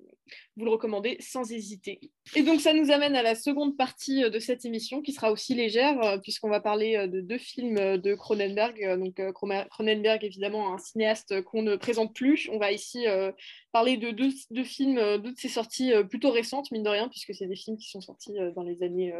[0.56, 2.00] vous le recommander sans hésiter.
[2.36, 5.54] Et donc ça nous amène à la seconde partie de cette émission qui sera aussi
[5.56, 9.00] légère, puisqu'on va parler de deux films de Cronenberg.
[9.00, 12.50] Donc Cronenberg évidemment un cinéaste qu'on ne présente plus.
[12.52, 13.32] On va ici euh,
[13.72, 17.10] parler de deux, films, euh, deux de ses sorties euh, plutôt récentes, mine de rien,
[17.10, 19.14] puisque c'est des films qui sont sortis dans les années,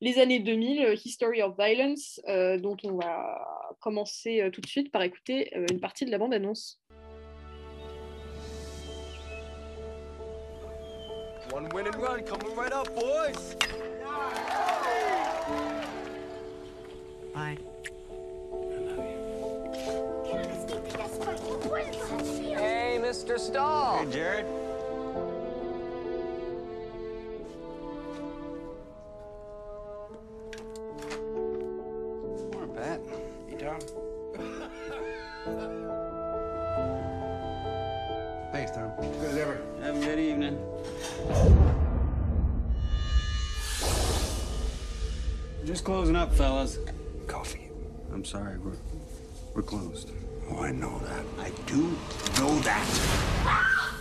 [0.00, 5.50] les années 2000, History of Violence, dont on va commencer tout de suite par écouter
[5.70, 6.80] une partie de la bande-annonce.
[11.52, 13.56] One win and run coming right up, boys.
[17.34, 17.58] Bye.
[23.08, 23.38] Mr.
[23.38, 24.04] Stahl.
[24.04, 24.44] Hey, Jared.
[32.52, 33.00] More bat.
[33.48, 33.80] Hey, Tom.
[38.52, 38.90] Thanks, Tom.
[39.00, 39.58] Good as ever.
[39.80, 40.58] Have a good evening.
[45.64, 46.78] Just closing up, fellas.
[47.26, 47.70] Coffee.
[48.12, 48.76] I'm sorry, we're,
[49.54, 50.10] we're closed.
[50.50, 51.24] Oh, I know that.
[51.38, 51.96] I do
[52.38, 52.84] know that.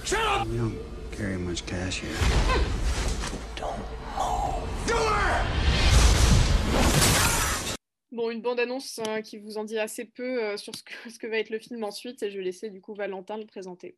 [0.03, 0.47] Shut up!
[0.47, 0.77] We don't
[1.11, 2.15] carry much cash here.
[3.55, 3.97] Don't
[8.11, 11.19] Bon, une bande-annonce hein, qui vous en dit assez peu euh, sur ce que, ce
[11.19, 13.95] que, va être le film ensuite, et je vais laisser du coup Valentin le présenter.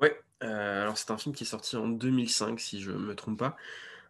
[0.00, 3.14] Ouais, euh, alors c'est un film qui est sorti en 2005, si je ne me
[3.16, 3.56] trompe pas,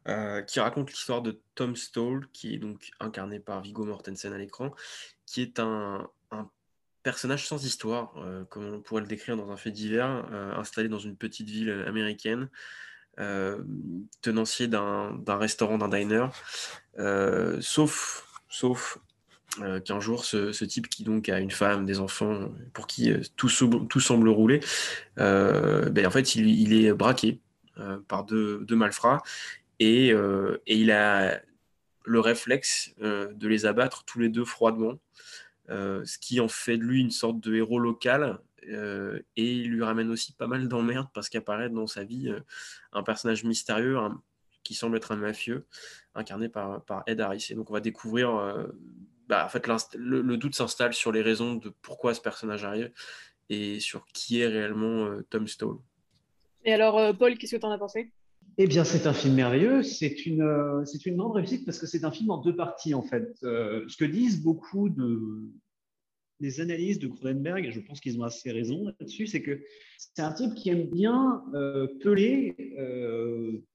[0.09, 4.39] euh, qui raconte l'histoire de Tom Stall, qui est donc incarné par Viggo Mortensen à
[4.39, 4.75] l'écran,
[5.25, 6.11] qui est un
[7.07, 10.89] personnage sans histoire, euh, comme on pourrait le décrire dans un fait divers, euh, installé
[10.89, 12.51] dans une petite ville américaine,
[13.21, 13.63] euh,
[14.23, 16.27] tenancier d'un restaurant, d'un diner,
[17.61, 18.99] sauf, sauf
[19.85, 23.49] qu'un jour, ce, ce, type qui donc a une femme, des enfants, pour qui tout,
[23.89, 24.59] tout, semble rouler,
[25.17, 27.41] ben, en fait, il, il est braqué
[28.09, 29.23] par deux, deux, malfrats
[29.79, 31.41] et, et, il a
[32.05, 34.99] le réflexe de les abattre tous les deux froidement,
[35.69, 38.39] ce qui en fait de lui une sorte de héros local.
[38.63, 42.33] et il lui ramène aussi pas mal d'emmerdes parce qu'apparaît dans sa vie
[42.93, 43.99] un personnage mystérieux
[44.65, 45.67] qui semble être un mafieux,
[46.15, 47.49] incarné par, par Ed Harris.
[47.51, 48.31] Et donc on va découvrir
[49.29, 52.93] bah, en fait, le, le, doute s'installe sur les raisons de pourquoi ce personnage arrive
[53.49, 55.79] et sur qui est réellement euh, Tom Stowell.
[56.65, 58.13] Et alors, euh, Paul, qu'est-ce que tu en as pensé?
[58.59, 59.83] Eh bien, c'est un film merveilleux.
[59.83, 62.95] C'est une, euh, c'est une grande réussite parce que c'est un film en deux parties,
[62.95, 63.37] en fait.
[63.43, 65.21] Euh, ce que disent beaucoup de,
[66.41, 69.61] des analyses de Cronenberg, et je pense qu'ils ont assez raison là-dessus, c'est que
[69.99, 71.43] c'est un type qui aime bien
[72.03, 72.55] peler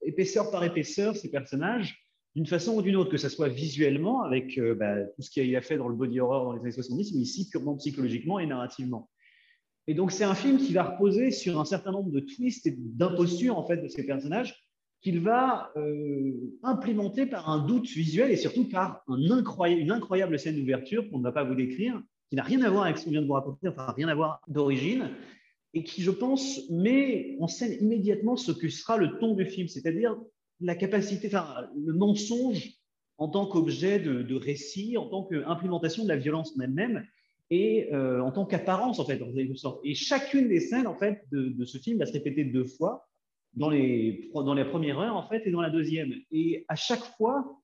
[0.02, 2.02] épaisseur par épaisseur ces personnages
[2.34, 5.54] d'une façon ou d'une autre, que ce soit visuellement, avec euh, bah, tout ce qu'il
[5.54, 8.46] a fait dans le body horror dans les années 70, mais ici purement psychologiquement et
[8.46, 9.10] narrativement.
[9.86, 12.74] Et donc, c'est un film qui va reposer sur un certain nombre de twists et
[12.78, 14.61] d'impostures en fait, de ces personnages
[15.02, 21.10] qu'il va euh, implémenter par un doute visuel et surtout par une incroyable scène d'ouverture
[21.10, 23.22] qu'on ne va pas vous décrire, qui n'a rien à voir avec ce qu'on vient
[23.22, 25.10] de vous raconter, enfin rien à voir d'origine,
[25.74, 29.66] et qui, je pense, met en scène immédiatement ce que sera le ton du film,
[29.66, 30.16] c'est-à-dire
[30.60, 32.70] la capacité, enfin, le mensonge
[33.18, 37.04] en tant qu'objet de, récit, en tant qu'implémentation de la violence elle-même
[37.50, 39.20] et euh, en tant qu'apparence, en fait.
[39.84, 43.08] Et chacune des scènes, en fait, de, ce film va se répéter deux fois,
[43.54, 46.12] dans les, dans les premières heures, en fait, et dans la deuxième.
[46.30, 47.62] Et à chaque fois,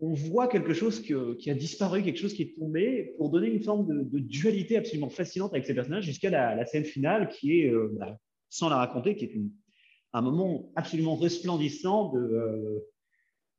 [0.00, 3.48] on voit quelque chose que, qui a disparu, quelque chose qui est tombé, pour donner
[3.48, 7.60] une forme de, dualité absolument fascinante avec ces personnages, jusqu'à la, la, scène finale, qui
[7.60, 8.18] est, euh, bah,
[8.50, 9.40] sans la raconter, qui est
[10.12, 12.80] un moment absolument resplendissant de, euh,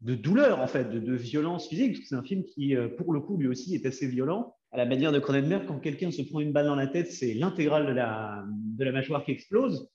[0.02, 2.06] de douleur, en fait, de, de violence physique.
[2.06, 4.54] C'est un film qui, euh, pour le coup, lui aussi, est assez violent.
[4.72, 7.34] À la manière de Cronenberg, quand quelqu'un se prend une balle dans la tête, c'est
[7.34, 9.90] l'intégrale de la, de la mâchoire qui explose.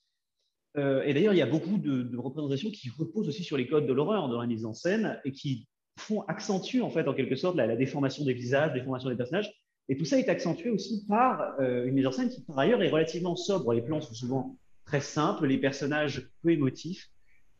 [0.79, 3.85] Euh, et d'ailleurs, il y a beaucoup de, représentations qui reposent aussi sur les codes
[3.85, 7.35] de l'horreur dans la mise en scène et qui font accentuer, en fait, en quelque
[7.35, 9.51] sorte, la, déformation des visages, la déformation des personnages.
[9.89, 12.81] Et tout ça est accentué aussi par euh, une mise en scène qui, par ailleurs,
[12.81, 13.73] est relativement sobre.
[13.73, 17.09] Les plans sont souvent très simple, les personnages peu émotifs,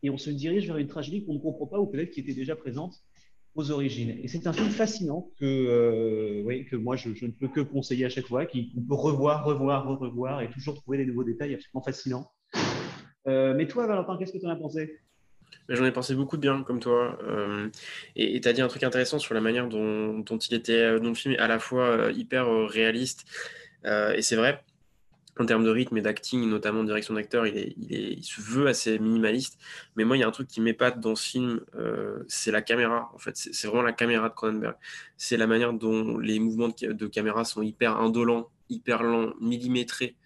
[0.02, 2.34] et on se dirige vers une tragédie qu'on ne comprend pas ou peut-être qui était
[2.34, 2.94] déjà présente
[3.54, 4.16] aux origines.
[4.22, 8.04] Et c'est un film fascinant que, euh, oui, que moi je, ne peux que conseiller
[8.06, 11.82] à chaque fois, qu'on peut revoir, revoir, revoir et toujours trouver des nouveaux détails absolument
[11.82, 12.30] fascinants.
[13.26, 15.00] Euh, mais toi, Valentin, qu'est-ce que tu en as pensé?
[15.68, 17.18] J'en ai pensé beaucoup de bien, comme toi.
[17.22, 17.68] Euh,
[18.16, 21.14] et tu as dit un truc intéressant sur la manière dont, il était, dont le
[21.14, 23.24] film est à la fois euh, hyper euh, réaliste.
[23.84, 24.64] et c'est vrai,
[25.38, 28.66] en termes de rythme et d'acting, notamment de direction d'acteur, il, il, il, se veut
[28.66, 29.58] assez minimaliste.
[29.96, 32.62] Mais moi, il y a un truc qui m'épate dans ce film, euh, c'est la
[32.62, 33.10] caméra.
[33.14, 34.74] En fait, c'est vraiment la caméra de Cronenberg.
[35.16, 40.16] C'est la manière dont les mouvements de, caméra sont hyper indolents, hyper lents, millimétrés.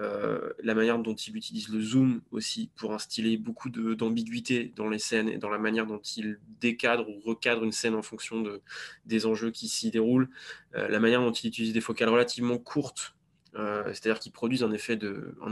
[0.00, 4.98] Euh, la manière dont il utilise le zoom aussi pour instiller beaucoup d'ambiguïté dans les
[4.98, 8.60] scènes et dans la manière dont il décadre ou recadre une scène en fonction de,
[9.06, 10.28] des enjeux qui s'y déroulent.
[10.74, 13.14] Euh, la manière dont il utilise des focales relativement courtes
[13.56, 14.98] euh, c'est-à-dire qu'ils produisent un effet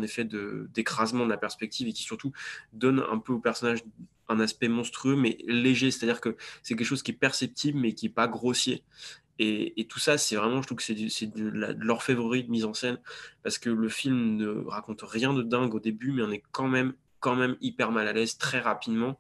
[0.03, 2.33] effet de d'écrasement de la perspective et qui surtout
[2.73, 3.85] donne un peu au personnage
[4.29, 5.93] un aspect monstrueux mais léger.
[5.93, 8.83] C'est-à-dire que c'est quelque chose qui est perceptible mais qui est pas grossier.
[9.39, 12.75] Et, tout ça, c'est vraiment, je trouve que c'est de, de l'orfèvrerie de mise en
[12.75, 12.99] scène
[13.43, 16.69] parce que le film ne raconte rien de dingue au début, mais on est quand
[16.69, 19.19] même, quand même hyper mal à l'aise très rapidement.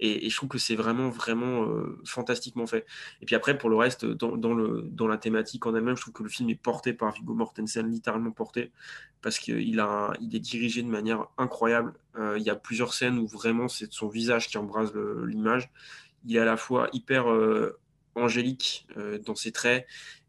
[0.00, 2.86] Et, je trouve que c'est vraiment, vraiment euh, fantastiquement fait.
[3.20, 6.30] Et puis après, pour le reste, dans, la thématique en elle-même, je trouve que le
[6.30, 8.72] film est porté par Viggo Mortensen, littéralement porté,
[9.20, 11.92] parce qu'il est dirigé de manière incroyable.
[12.16, 15.70] Euh, il y a plusieurs scènes où vraiment c'est son visage qui embrase l'image.
[16.24, 17.78] Il est à la fois hyper euh,
[18.14, 19.86] angélique euh, dans ses traits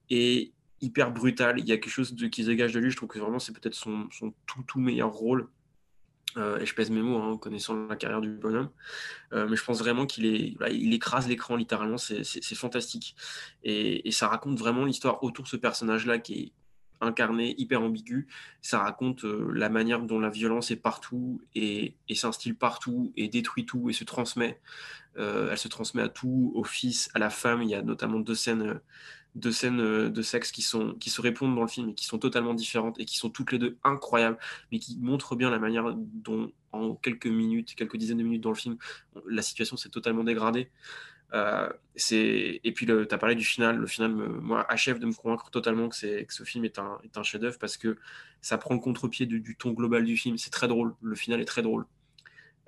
[0.09, 1.59] et hyper brutal.
[1.59, 2.91] Il y a quelque chose qui se dégage de lui.
[2.91, 4.09] Je trouve que vraiment c'est peut-être son,
[4.45, 5.47] tout, tout meilleur rôle.
[6.37, 8.69] Euh, et je pèse mes mots hein, en connaissant la carrière du bonhomme.
[9.33, 13.15] Euh, mais je pense vraiment qu'il est, il écrase l'écran littéralement, c'est fantastique.
[13.63, 16.51] Et, et, ça raconte vraiment l'histoire autour de ce personnage-là qui est
[17.01, 18.27] incarné, hyper ambigu.
[18.61, 23.65] Ça raconte euh, la manière dont la violence est partout et, s'instille partout et détruit
[23.65, 24.59] tout et se transmet.
[25.17, 27.61] Euh, elle se transmet à tout, au fils, à la femme.
[27.63, 28.79] Il y a notamment deux scènes
[29.35, 32.05] deux scènes euh, de sexe qui, sont, qui se répondent dans le film et qui
[32.05, 34.37] sont totalement différentes et qui sont toutes les deux incroyables,
[34.71, 38.49] mais qui montrent bien la manière dont, en quelques minutes, quelques dizaines de minutes dans
[38.49, 38.77] le film,
[39.27, 40.69] la situation s'est totalement dégradée.
[41.33, 41.69] Euh,
[42.11, 43.77] et puis, tu as parlé du final.
[43.77, 47.77] Le final, moi, achève de me convaincre totalement que, ce film est un, chef-d'œuvre parce
[47.77, 47.97] que
[48.41, 50.37] ça prend le contre-pied du, ton global du film.
[50.37, 50.95] C'est très drôle.
[51.01, 51.85] Le final est très drôle.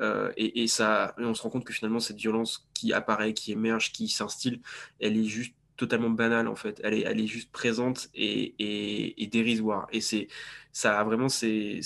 [0.01, 3.91] Euh, et, ça, on se rend compte que finalement, cette violence qui apparaît, qui émerge,
[3.91, 4.61] qui s'instille,
[4.99, 6.79] elle est juste totalement banale en fait.
[6.83, 9.87] Elle est, juste présente et, dérisoire.
[9.91, 10.27] Et c'est
[10.71, 11.81] ça vraiment c'est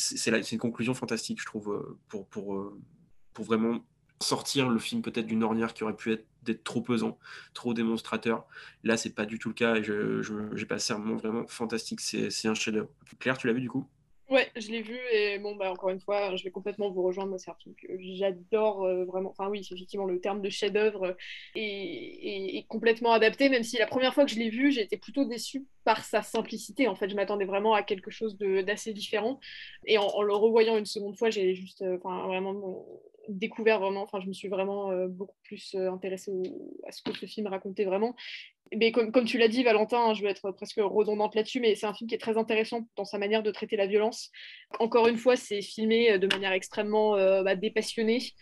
[0.52, 3.84] une conclusion fantastique je trouve euh, pour vraiment
[4.22, 6.26] sortir le film peut-être d'une ornière qui aurait pu être
[6.64, 7.18] trop pesant,
[7.54, 8.46] trop démonstrateur.
[8.84, 12.00] Là, c'est pas du tout le cas et j'ai passé un moment vraiment fantastique.
[12.02, 12.90] C'est un chef-d'œuvre.
[13.20, 13.88] Claire, tu l'as vu du coup?
[14.30, 17.38] Ouais, je l'ai vu et bon, bah, encore une fois, je vais complètement vous rejoindre.
[17.40, 17.50] C'est
[18.00, 19.30] j'adore euh, vraiment.
[19.30, 21.16] Enfin, oui, effectivement, le terme de chef-d'œuvre
[21.56, 25.24] est, complètement adapté, même si la première fois que je l'ai vu, j'ai été plutôt
[25.24, 26.90] déçue par sa simplicité.
[26.90, 29.40] En fait, je m'attendais vraiment à quelque chose d'assez différent.
[29.86, 32.86] Et en, le revoyant une seconde fois, j'ai juste euh, vraiment
[33.30, 36.32] découvert vraiment, enfin, je me suis vraiment euh, beaucoup plus intéressée
[36.88, 38.16] à ce que ce film racontait vraiment.
[38.94, 41.94] Comme, tu l'as dit, Valentin, hein, je vais être presque redondante là-dessus, mais c'est un
[41.94, 44.32] film qui est très intéressant dans sa manière de traiter la violence.
[44.80, 48.34] Encore une fois, c'est filmé euh, de manière extrêmement euh, bah, dépassionnée,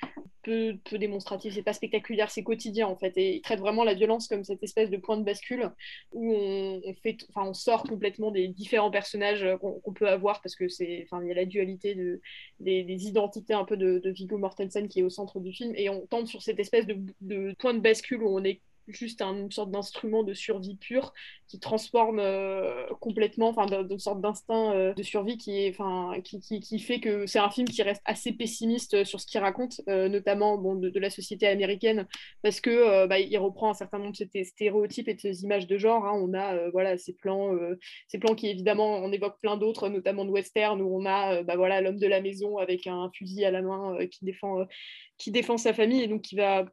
[0.46, 3.14] peu, peu démonstrative, c'est pas spectaculaire, c'est quotidien en fait.
[3.18, 5.72] Et il traite vraiment la violence comme cette espèce de point de bascule
[6.12, 11.34] où on, sort complètement des différents personnages euh, qu'on peut avoir parce que y a
[11.34, 12.22] la dualité de,
[12.60, 15.90] des, identités un peu de, de Viggo Mortensen qui est au centre du film et
[15.90, 19.71] on tente sur cette espèce de point de bascule où on est juste une sorte
[19.71, 21.13] d'instrument de survie pure
[21.48, 26.39] qui transforme euh, complètement, enfin, d'une sorte d'instinct euh, de survie qui, est, enfin, qui,
[26.39, 29.82] qui, qui, fait que c'est un film qui reste assez pessimiste sur ce qu'il raconte,
[29.88, 32.08] euh, notamment bon, de, la société américaine,
[32.41, 35.67] parce que bah, il reprend un certain nombre de ces stéréotypes et de ces images
[35.67, 36.06] de genre.
[36.06, 36.13] Hein.
[36.15, 37.52] On a voilà ces plans,
[38.08, 41.58] ces plans qui évidemment on évoque plein d'autres, notamment de western où on a bah,
[41.58, 44.65] voilà l'homme de la maison avec un fusil à la main qui défend
[45.17, 46.65] qui défend sa famille et donc qui va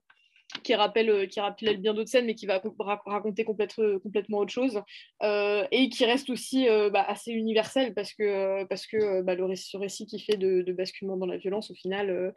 [0.63, 2.63] qui rappelle, euh, qui rappelle bien d'autres scènes, mais qui va
[3.07, 4.81] raconter complètement, complètement autre chose,
[5.23, 9.55] euh, et qui reste aussi euh, bah, assez universel, parce que, parce que bah, le
[9.55, 12.33] ce récit qui fait de, basculement dans la violence, au final,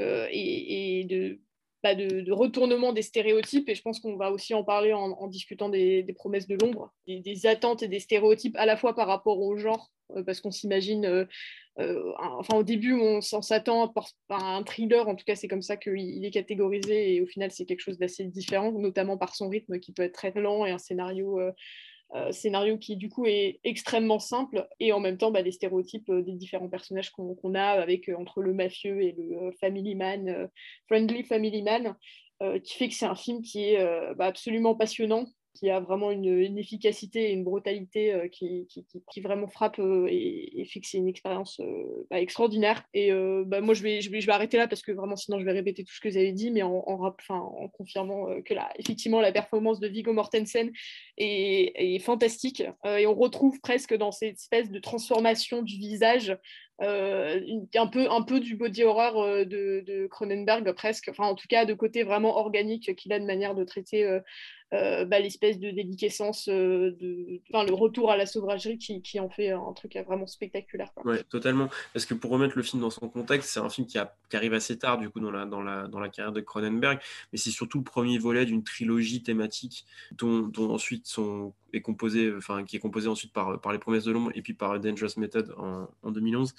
[0.00, 1.38] et, de,
[1.82, 5.68] bah, de, retournement des stéréotypes, et je pense qu'on va aussi en parler en, discutant
[5.68, 9.56] des, promesses de l'ombre, des, attentes et des stéréotypes à la fois par rapport au
[9.56, 9.90] genre,
[10.26, 11.26] parce qu'on s'imagine
[11.78, 15.78] euh, enfin au début on s'attend par, un thriller, en tout cas c'est comme ça
[15.78, 19.78] qu'il est catégorisé et au final c'est quelque chose d'assez différent, notamment par son rythme
[19.78, 21.40] qui peut être très lent et un scénario,
[22.14, 25.52] euh, euh, scénario qui du coup est extrêmement simple et en même temps bah, les
[25.52, 30.48] stéréotypes des différents personnages qu'on a avec entre le mafieux et le family man,
[30.86, 31.96] friendly family man,
[32.64, 36.58] qui fait que c'est un film qui est bah, absolument passionnant qui a vraiment une,
[36.58, 38.66] efficacité et une brutalité euh, qui,
[39.20, 42.84] vraiment frappe euh, et, fait que c'est une expérience euh, bah, extraordinaire.
[42.94, 43.12] Et
[43.46, 45.84] bah, moi, je vais, je, vais, arrêter là parce que vraiment, sinon, je vais répéter
[45.84, 49.32] tout ce que vous avez dit, mais en, en, en confirmant que là, effectivement, la
[49.32, 50.72] performance de Viggo Mortensen
[51.18, 52.62] est, fantastique.
[52.84, 56.36] et on retrouve presque dans cette espèce de transformation du visage
[56.80, 61.74] un, peu, un peu du body horror de, Cronenberg presque, enfin en tout cas de
[61.74, 64.20] côté vraiment organique qu'il a de manière de traiter euh,
[64.72, 69.98] bah, l'espèce de déliquescence, euh, le retour à la sauvagerie qui, en fait un truc
[70.06, 70.90] vraiment spectaculaire.
[71.04, 71.68] Oui, totalement.
[71.92, 74.54] Parce que pour remettre le film dans son contexte, c'est un film qui, a, arrive
[74.54, 76.98] assez tard du coup dans la, carrière de Cronenberg,
[77.32, 82.64] mais c'est surtout le premier volet d'une trilogie thématique dont, ensuite sont est composé, enfin,
[82.64, 85.54] qui est composé ensuite par, par Les Promesses de l'Ombre et puis par Dangerous Method
[85.56, 86.54] en, en 2011.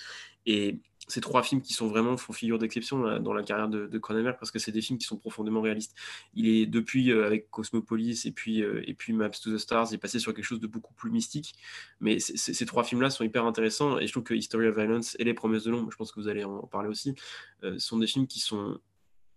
[0.46, 4.38] Et ces trois films qui sont vraiment font figure d'exception dans la carrière de, Cronenberg
[4.40, 5.96] parce que c'est des films qui sont profondément réalistes.
[6.34, 9.88] Il est depuis euh, avec Cosmopolis et puis euh, et puis Maps to the Stars,
[9.92, 11.56] il est passé sur quelque chose de beaucoup plus mystique.
[12.00, 15.24] Mais ces trois films-là sont hyper intéressants et je trouve que History of Violence et
[15.24, 17.16] Les Promesses de l'ombre, je pense que vous allez en parler aussi,
[17.64, 18.80] euh, sont des films qui sont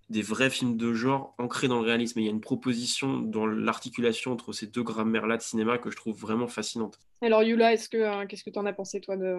[0.08, 2.20] des vrais films de genre ancrés dans le réalisme.
[2.20, 5.96] Il y a une proposition dans l'articulation entre ces deux grammaires-là de cinéma que je
[5.96, 7.00] trouve vraiment fascinante.
[7.22, 9.36] Alors Yula, que qu'est-ce que tu en as pensé toi de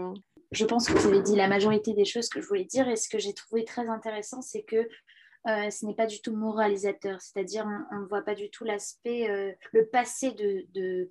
[0.52, 2.88] je pense que vous avez dit la majorité des choses que je voulais dire.
[2.88, 4.88] Et ce que j'ai trouvé très intéressant, c'est que
[5.48, 7.22] euh, ce n'est pas du tout moralisateur.
[7.22, 11.10] C'est-à-dire, on ne voit pas du tout l'aspect, euh, le passé de, du,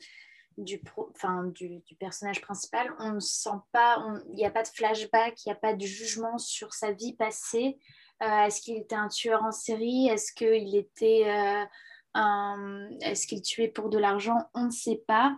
[0.59, 2.95] du, personnage principal.
[2.99, 5.85] On ne sent pas, il n'y a pas de flashback, il n'y a pas de
[5.85, 7.79] jugement sur sa vie passée.
[8.23, 10.09] Euh, est-ce qu'il était un tueur en série?
[10.09, 11.25] Est-ce qu'il était.
[13.03, 14.39] Est-ce qu'il tuait pour de l'argent?
[14.55, 15.37] On ne sait pas.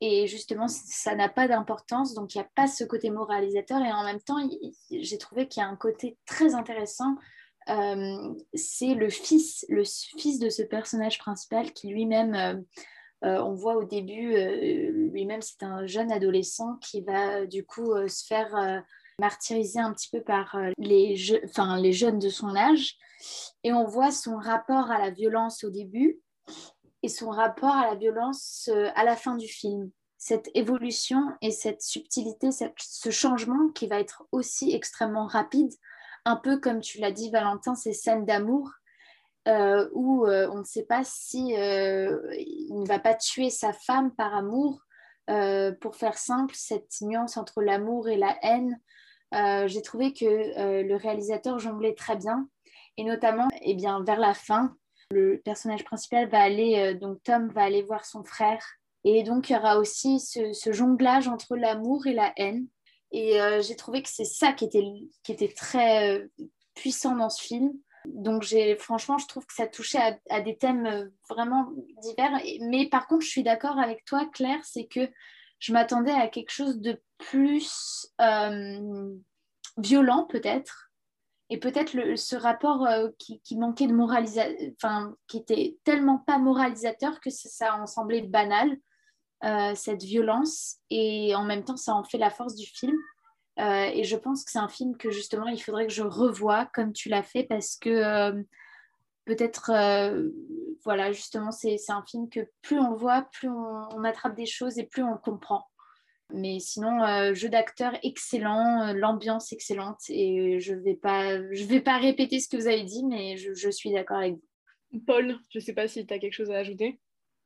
[0.00, 3.80] Et justement, ça n'a pas d'importance, donc il n'y a pas ce côté moralisateur.
[3.82, 4.36] Et en même temps,
[4.90, 7.16] j'ai trouvé qu'il y a un côté très intéressant.
[7.68, 12.54] Euh, c'est le fils, le fils de ce personnage principal qui lui-même, euh,
[13.24, 14.36] euh, on voit au début,
[15.10, 18.84] lui-même, c'est un jeune adolescent qui va du coup se faire
[19.18, 22.96] martyriser un petit peu par les, enfin, les jeunes de son âge.
[23.64, 26.20] Et on voit son rapport à la violence au début
[27.06, 29.92] et son rapport à la violence euh, à la fin du film.
[30.18, 35.70] Cette évolution et cette subtilité, ce changement qui va être aussi extrêmement rapide,
[36.24, 38.72] un peu comme tu l'as dit Valentin, ces scènes d'amour.
[39.46, 44.10] euh, où euh, on ne sait pas si il ne va pas tuer sa femme
[44.16, 44.80] par amour.
[45.80, 48.80] pour faire simple, cette nuance entre l'amour et la haine,
[49.68, 52.48] j'ai trouvé que le réalisateur jonglait très bien,
[52.96, 54.74] et notamment, eh bien, vers la fin,
[55.10, 58.64] le personnage principal va aller, donc Tom va aller voir son frère,
[59.04, 62.66] et donc il y aura aussi ce, jonglage entre l'amour et la haine.
[63.12, 64.84] Et j'ai trouvé que c'est ça qui était,
[65.22, 66.28] qui était très
[66.74, 67.72] puissant dans ce film.
[68.06, 68.44] Donc,
[68.78, 71.68] franchement, je trouve que ça touchait à, des thèmes euh, vraiment
[72.02, 72.40] divers.
[72.60, 75.10] Mais par contre, je suis d'accord avec toi, Claire, c'est que
[75.58, 79.14] je m'attendais à quelque chose de plus euh,
[79.78, 80.85] violent, peut-être.
[81.48, 87.20] Et peut-être ce rapport euh, qui, manquait de moralisation, enfin, qui était tellement pas moralisateur
[87.20, 88.76] que ça, ça en semblait banal,
[89.74, 90.78] cette violence.
[90.90, 92.96] Et en même temps, ça en fait la force du film.
[93.58, 96.66] Euh, et je pense que c'est un film que justement il faudrait que je revoie
[96.74, 98.42] comme tu l'as fait parce que euh,
[99.26, 100.30] peut-être, euh,
[100.84, 104.78] voilà, justement, c'est un film que plus on le voit, plus on, attrape des choses
[104.78, 105.68] et plus on comprend.
[106.34, 111.98] Mais sinon, jeu d'acteur excellent, l'ambiance excellente et je ne vais, pas, je vais pas
[111.98, 115.00] répéter ce que vous avez dit, mais je, je suis d'accord avec vous.
[115.06, 116.98] Paul, je ne sais pas si tu as quelque chose à ajouter.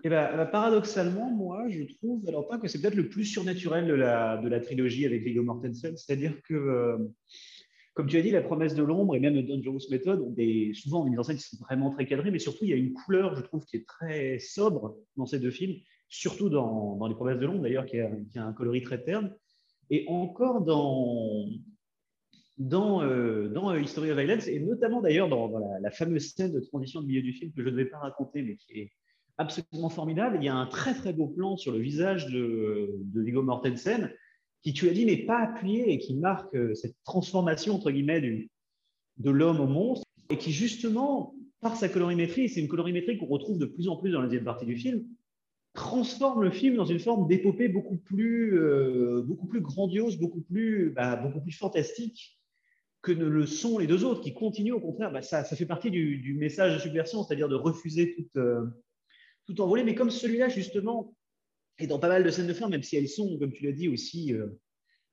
[0.02, 3.86] Eh ben, bah, paradoxalement, moi, je trouve, alors pas que c'est peut-être le plus surnaturel
[3.86, 6.98] de la, de la trilogie avec Viggo Mortensen, c'est-à-dire que, euh,
[7.92, 11.04] comme tu as dit, La promesse de l'ombre et même Dangerous Method ont des, souvent
[11.04, 12.94] des mises en scène qui sont vraiment très cadrées, mais surtout, il y a une
[12.94, 15.76] couleur, je trouve, qui est très sobre dans ces deux films,
[16.10, 19.34] surtout dans, dans Les promesses de l'ombre, d'ailleurs, qui, a, un coloris très terne,
[19.88, 21.46] et encore dans,
[22.58, 25.50] dans, euh, dans euh, History of Violence, et notamment d'ailleurs dans,
[25.80, 28.42] la, fameuse scène de transition de milieu du film que je ne vais pas raconter,
[28.42, 28.92] mais qui est
[29.38, 30.36] absolument formidable.
[30.40, 34.12] Il y a un très très beau plan sur le visage de, de Viggo Mortensen
[34.62, 38.20] qui, tu as dit, n'est pas appuyé et qui marque euh, cette transformation, entre guillemets,
[38.20, 38.50] du,
[39.16, 43.58] de l'homme au monstre et qui, justement, par sa colorimétrie, c'est une colorimétrie qu'on retrouve
[43.58, 45.04] de plus en plus dans la deuxième partie du film,
[45.72, 50.90] transforme le film dans une forme d'épopée beaucoup plus, euh, beaucoup plus grandiose, beaucoup plus,
[50.90, 52.40] bah, beaucoup plus fantastique
[53.02, 55.10] que ne le sont les deux autres, qui continuent au contraire.
[55.10, 58.66] Bah, ça, fait partie du, message de subversion, c'est-à-dire de refuser toute, euh,
[59.46, 61.14] tout envolé, mais comme celui-là, justement,
[61.78, 63.72] est dans pas mal de scènes de fin, même si elles sont, comme tu l'as
[63.72, 64.48] dit, aussi euh,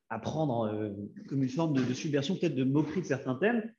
[0.10, 0.90] à prendre euh,
[1.28, 3.72] comme une forme de, subversion, peut-être de moquerie de certains thèmes,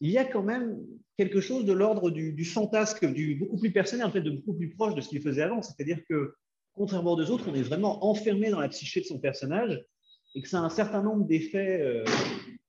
[0.00, 0.78] il y a quand même
[1.16, 4.70] quelque chose de l'ordre du, fantasque, du beaucoup plus personnel, en fait, de beaucoup plus
[4.70, 5.62] proche de ce qu'il faisait avant.
[5.62, 6.34] C'est-à-dire que,
[6.74, 9.82] contrairement aux deux autres, on est vraiment enfermé dans la psyché de son personnage
[10.34, 12.04] et que ça a un certain nombre d'effets euh,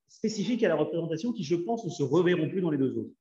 [0.07, 3.11] spécifiques à la représentation qui, je pense, ne se reverront plus dans les deux autres.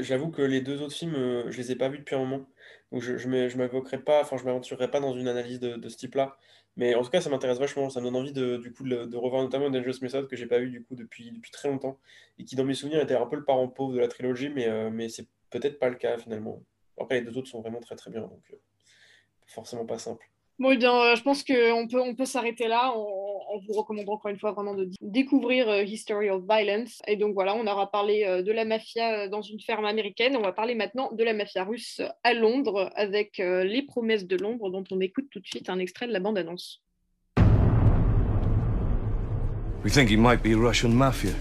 [0.00, 2.46] J'avoue que les deux autres films, euh, je les ai pas vus depuis un moment.
[2.92, 6.36] Donc je, m'évoquerai pas, enfin je m'aventurerai pas dans une analyse de, ce type-là.
[6.76, 7.90] Mais en tout cas, ça m'intéresse vachement.
[7.90, 10.58] Ça me donne envie de, du coup, de, revoir notamment Dangerous Method que j'ai pas
[10.58, 11.98] vu du coup depuis, depuis très longtemps.
[12.38, 14.68] Et qui dans mes souvenirs était un peu le parent pauvre de la trilogie, mais,
[14.68, 16.62] euh, mais c'est peut-être pas le cas finalement.
[17.00, 18.56] Après, les deux autres sont vraiment très très bien, donc euh,
[19.46, 20.28] forcément pas simple.
[20.60, 24.12] Bon, eh bien, euh, je pense qu'on peut, on peut s'arrêter là en, vous recommandant
[24.12, 27.02] encore une fois vraiment de découvrir euh, History of Violence.
[27.08, 30.36] Et donc voilà, on aura parlé euh, de la mafia dans une ferme américaine.
[30.36, 34.70] On va parler maintenant de la mafia russe à Londres avec Les promesses de l'ombre
[34.70, 36.80] dont on écoute tout de suite un extrait de la bande-annonce.
[39.82, 41.34] We think he might be Russian mafia.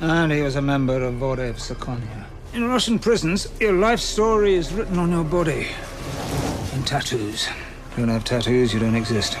[0.00, 2.26] And he was a member of Vorev Sakonia.
[2.52, 5.68] In Russian prisons, your life story is written on your body.
[6.74, 7.48] In tattoos.
[7.96, 9.38] You don't have tattoos, you don't exist.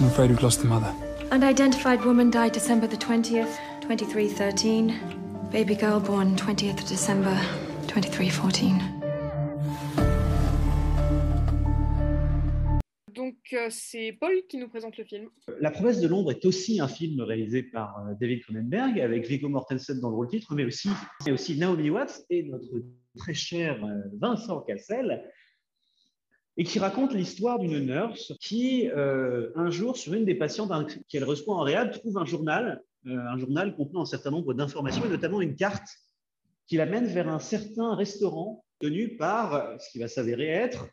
[0.00, 0.92] I'm afraid we've lost the mother.
[1.30, 5.48] Unidentified woman died December the 20th, 2313.
[5.52, 7.36] Baby girl born 20th December,
[7.86, 8.95] 2314.
[13.70, 15.28] C'est Paul qui nous présente le film.
[15.60, 19.48] La promesse de Londres est aussi un film réalisé par euh, David Cronenberg, avec Viggo
[19.48, 20.88] Mortensen dans le rôle titre, mais aussi,
[21.24, 22.82] mais aussi Naomi Watts et notre
[23.16, 25.24] très cher euh, Vincent Cassel,
[26.56, 30.70] et qui raconte l'histoire d'une nurse qui, euh, un jour, sur une des patientes
[31.08, 35.04] qu'elle reçoit en réhab, trouve un journal, euh, un journal contenant un certain nombre d'informations,
[35.04, 35.88] et notamment une carte
[36.66, 40.88] qui l'amène vers un certain restaurant tenu par ce qui va s'avérer être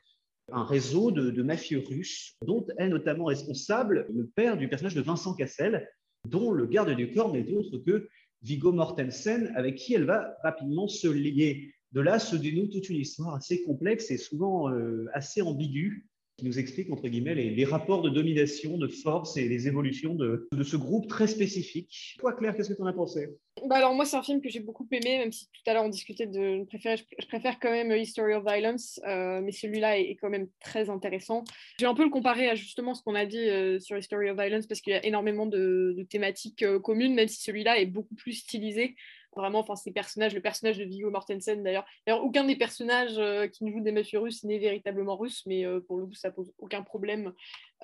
[0.51, 5.33] un réseau de, mafieux russes, dont est notamment responsable le père du personnage de Vincent
[5.33, 5.89] Cassel,
[6.27, 8.07] dont le garde du corps n'est autre que
[8.41, 11.73] Viggo Mortensen, avec qui elle va rapidement se lier.
[11.93, 16.07] De là se dénoue toute une histoire assez complexe et souvent euh, assez ambiguë
[16.37, 20.49] qui nous explique, entre guillemets, les, rapports de domination, de force et les évolutions de,
[20.63, 22.15] ce groupe très spécifique.
[22.19, 23.29] Toi, Claire, qu'est-ce que tu en as pensé?
[23.67, 25.83] Bah alors moi, c'est un film que j'ai beaucoup aimé, même si tout à l'heure
[25.83, 26.57] on discutait de...
[26.59, 30.47] Je préfère, je préfère quand même History of Violence, euh, mais celui-là est, quand même
[30.59, 31.43] très intéressant.
[31.79, 34.29] Je vais un peu le comparer à justement ce qu'on a dit euh, sur History
[34.31, 38.15] of Violence, parce qu'il y a énormément de, thématiques communes, même si celui-là est beaucoup
[38.15, 38.95] plus stylisé.
[39.35, 41.85] Vraiment, enfin, ces personnages, le personnage de Viggo Mortensen d'ailleurs.
[42.05, 45.79] D'ailleurs, aucun des personnages euh, qui jouent des mafieux russes n'est véritablement russe, mais euh,
[45.79, 47.33] pour le coup, ça pose aucun problème.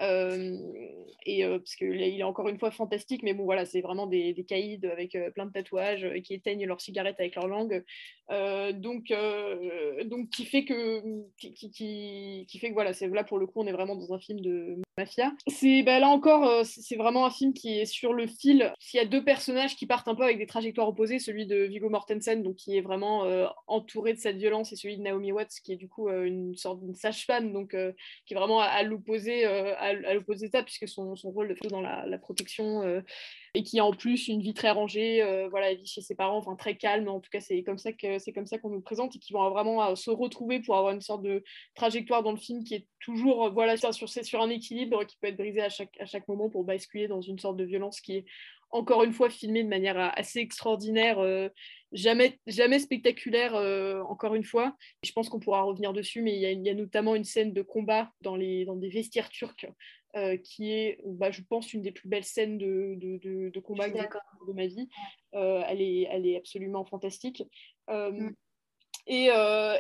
[0.02, 0.58] Euh,
[1.26, 4.46] et parce qu'il est encore une fois fantastique, mais bon, voilà, c'est vraiment des, des
[4.46, 7.84] caïds avec plein de tatouages qui éteignent leurs cigarettes avec leur langue.
[8.30, 9.14] donc,
[10.06, 11.04] donc, qui fait que,
[11.38, 11.54] qui,
[12.48, 14.40] qui, fait que voilà, c'est là pour le coup, on est vraiment dans un film
[14.40, 15.34] de mafia.
[15.48, 18.74] C'est bah, là encore, c'est vraiment un film qui est sur le fil.
[18.80, 21.64] S'il y a deux personnages qui partent un peu avec des trajectoires opposées, celui de
[21.64, 25.32] Viggo Mortensen, donc qui est vraiment euh, entouré de cette violence, et celui de Naomi
[25.32, 27.92] Watts, qui est du coup euh, une sorte de sage-femme, donc euh,
[28.26, 31.82] qui est vraiment à, l'opposé à, l'opposé de ça, puisque son, son rôle de dans
[31.82, 33.02] la, protection
[33.54, 36.38] et qui a en plus une vie très rangée, voilà, elle vit chez ses parents,
[36.38, 37.08] enfin très calme.
[37.08, 39.34] En tout cas, c'est comme ça que c'est comme ça qu'on nous présente et qui
[39.34, 41.44] vont vraiment se retrouver pour avoir une sorte de
[41.76, 45.38] trajectoire dans le film qui est toujours voilà sur, sur un équilibre qui peut être
[45.38, 48.26] brisé à chaque, à chaque moment pour basculer dans une sorte de violence qui est
[48.72, 51.50] encore une fois filmé de manière euh, assez extraordinaire, euh,
[51.92, 54.76] jamais, jamais spectaculaire, euh, encore une fois.
[55.04, 58.12] Je pense qu'on pourra revenir dessus, mais il y, a, notamment une scène de combat
[58.22, 59.66] dans, les, dans des vestiaires turcs
[60.44, 64.54] qui est, bah, je pense, une des plus belles scènes de, de, de, combat de
[64.54, 64.90] ma vie.
[65.34, 67.44] elle, est, elle est absolument fantastique.
[67.88, 68.32] Mm.
[69.06, 69.30] Et,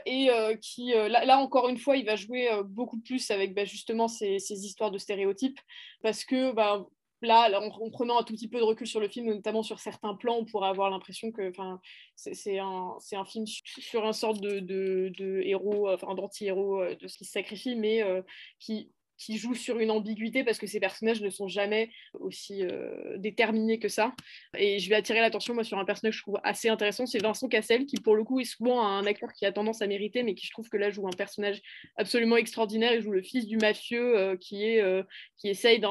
[0.05, 0.29] et
[0.61, 4.37] qui, là, là, encore une fois, il va jouer beaucoup plus avec bah, justement ces,
[4.37, 5.59] ces, histoires de stéréotypes,
[6.03, 6.85] parce que bah,
[7.22, 10.15] là, en, prenant un tout petit peu de recul sur le film, notamment sur certains
[10.15, 11.51] plans, on pourrait avoir l'impression que
[12.15, 17.17] c'est un, un, film sur, un sorte de, de, héros, enfin d'anti-héros, euh, de ce
[17.17, 18.22] qui se sacrifie, mais euh,
[18.59, 23.17] qui qui joue sur une ambiguïté parce que ces personnages ne sont jamais aussi euh,
[23.17, 24.15] déterminés que ça.
[24.57, 27.22] Et je vais attirer l'attention moi sur un personnage que je trouve assez intéressant, c'est
[27.22, 30.24] Vincent Cassel, qui pour le coup est souvent un acteur qui a tendance à mériter,
[30.24, 31.61] mais qui je trouve que là joue un personnage
[31.97, 32.93] absolument extraordinaire.
[32.93, 35.03] Il joue le fils du mafieux euh, qui est euh,
[35.38, 35.82] qui essaye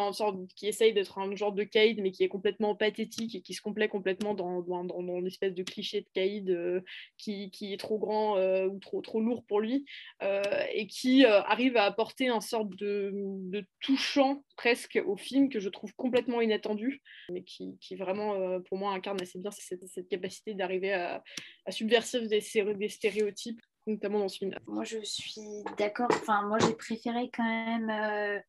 [0.57, 3.61] qui essaye d'être un genre de caïd, mais qui est complètement pathétique et qui se
[3.61, 6.83] complaît complètement dans, dans, dans, une espèce de cliché de caïd
[7.18, 9.85] qui, qui, est trop grand ou trop trop lourd pour lui
[10.20, 15.69] et qui arrive à apporter un sorte de de touchant presque au film que je
[15.69, 20.55] trouve complètement inattendu, mais qui, qui vraiment, euh, pour moi, incarne assez bien cette, capacité
[20.55, 21.23] d'arriver à,
[21.66, 22.41] à subvertir des,
[22.75, 24.55] des stéréotypes, notamment dans ce film.
[24.66, 26.09] Moi, je suis d'accord.
[26.11, 28.41] Enfin, moi, j'ai préféré quand même euh,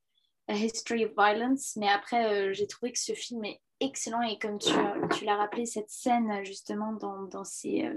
[0.47, 4.37] A History of Violence, mais après, euh, j'ai trouvé que ce film est excellent et
[4.39, 4.71] comme tu,
[5.17, 7.89] tu l'as rappelé, cette scène justement dans, dans ces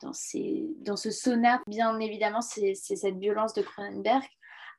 [0.00, 4.24] dans, ces, dans ce sauna, bien évidemment, c'est cette violence de Cronenberg.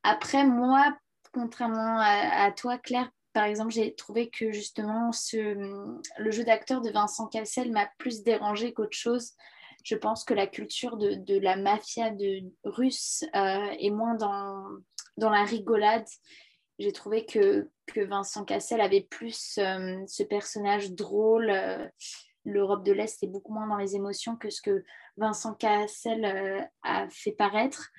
[0.03, 0.97] Après, moi,
[1.33, 7.27] contrairement à, toi, Claire, par exemple, j'ai trouvé que justement le jeu d'acteur de Vincent
[7.27, 9.33] Cassel m'a plus dérangé qu'autre chose.
[9.83, 14.63] Je pense que la culture de, la mafia de, russe euh, est moins dans,
[15.17, 16.07] dans la rigolade.
[16.79, 21.49] J'ai trouvé que, Vincent Cassel avait plus euh, ce personnage drôle.
[21.49, 21.85] Euh,
[22.45, 24.83] L'Europe de l'Est est beaucoup moins dans les émotions que ce que
[25.17, 27.91] Vincent Cassel a fait paraître.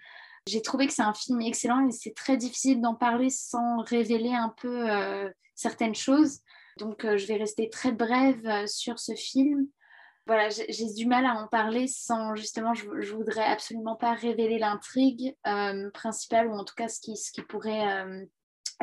[0.47, 4.33] J'ai trouvé que c'est un film excellent et c'est très difficile d'en parler sans révéler
[4.33, 6.41] un peu euh, certaines choses.
[6.79, 9.67] Donc euh, je vais rester très brève euh, sur ce film.
[10.27, 14.59] Voilà, j'ai du mal à en parler sans justement, je, je voudrais absolument pas révéler
[14.59, 15.35] l'intrigue
[15.93, 18.05] principale ou en tout cas ce qui, ce qui pourrait.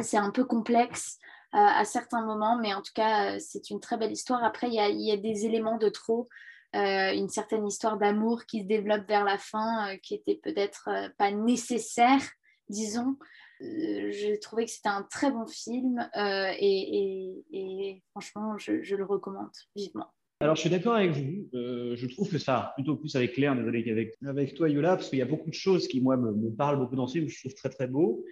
[0.02, 1.20] c'est un peu complexe
[1.54, 4.44] à certains moments, mais en tout cas, c'est une très belle histoire.
[4.44, 6.28] Après, il y y a, des éléments de trop.
[6.76, 10.90] Euh, une certaine histoire d'amour qui se développe vers la fin, euh, qui était peut-être
[10.90, 12.22] euh, pas nécessaire,
[12.70, 13.16] disons.
[13.60, 20.06] J'ai trouvé que c'était un très bon film et, franchement, je, le recommande vivement.
[20.42, 21.50] Alors, je suis d'accord avec vous.
[21.54, 25.18] je trouve que ça, plutôt plus avec Claire, désolé qu'avec avec toi, Yola, parce qu'il
[25.18, 27.56] y a beaucoup de choses qui, moi, me, parlent beaucoup dans ce film, je trouve
[27.56, 28.24] très, très beau.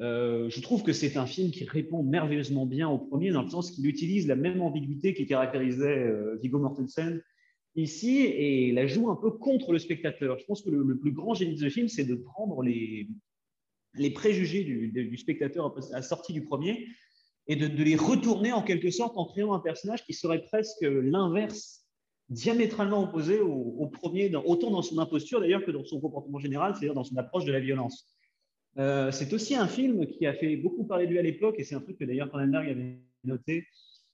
[0.00, 3.72] je trouve que c'est un film qui répond merveilleusement bien au premier, dans le sens
[3.72, 6.10] qu'il utilise la même ambiguïté qui caractérisait
[6.40, 7.20] Viggo Mortensen
[7.74, 10.38] ici et la joue un peu contre le spectateur.
[10.38, 13.08] Je pense que le, plus grand génie de ce film, c'est de prendre les,
[14.10, 16.86] préjugés du, spectateur à sortie du premier
[17.46, 21.86] et de, les retourner en quelque sorte en créant un personnage qui serait presque l'inverse,
[22.28, 26.94] diamétralement opposé au, premier, autant dans son imposture d'ailleurs que dans son comportement général, c'est-à-dire
[26.94, 28.08] dans son approche de la violence.
[28.78, 31.64] Euh, c'est aussi un film qui a fait beaucoup parler de lui à l'époque, et
[31.64, 33.66] c'est un truc que d'ailleurs Cronenberg avait noté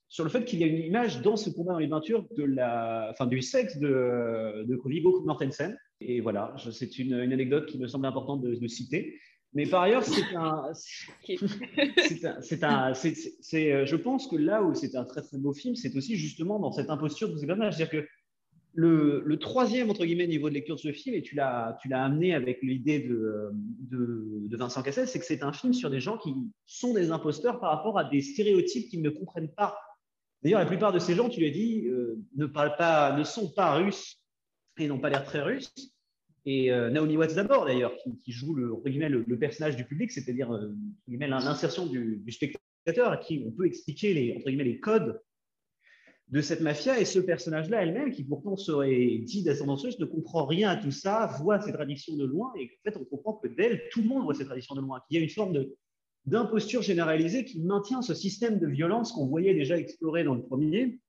[0.09, 2.43] sur le fait qu'il y a une image dans ce combat dans les peintures de
[2.43, 5.77] la, enfin, du sexe de, de Viggo Mortensen.
[6.01, 9.19] Et voilà, c'est une, anecdote qui me semble importante de, citer.
[9.53, 10.71] Mais par ailleurs, c'est un,
[12.41, 15.75] c'est un, c'est, euh, je pense que là où c'est un très très beau film,
[15.75, 17.77] c'est aussi justement dans cette imposture de ces personnages.
[17.77, 18.07] C'est-à-dire que
[18.73, 21.87] le, le, troisième entre guillemets niveau de lecture de ce film, et tu l'as, tu
[21.87, 25.89] l'as amené avec l'idée de, de, de, Vincent Cassel, c'est que c'est un film sur
[25.89, 26.33] des gens qui
[26.65, 29.77] sont des imposteurs par rapport à des stéréotypes qu'ils ne comprennent pas
[30.41, 33.51] D'ailleurs, la plupart de ces gens, tu l'as dit, euh, ne, parlent pas, ne sont
[33.51, 34.21] pas russes
[34.77, 35.73] et n'ont pas l'air très russes.
[36.45, 40.73] Et euh, Naomi Watts d'abord, d'ailleurs, qui, joue le, personnage du public, c'est-à-dire euh,
[41.07, 45.21] l'insertion du, spectateur, à qui on peut expliquer les, les codes
[46.29, 46.99] de cette mafia.
[46.99, 50.91] Et ce personnage-là elle-même, qui pourtant serait dit d'ascendance russe, ne comprend rien à tout
[50.91, 52.53] ça, voit ces traditions de loin.
[52.57, 55.01] Et en fait, on comprend que d'elle, tout le monde voit ces traditions de loin,
[55.07, 55.75] qu'il y a une forme de,
[56.25, 60.99] d'imposture généralisée qui maintient ce système de violence qu'on voyait déjà explorer dans le premier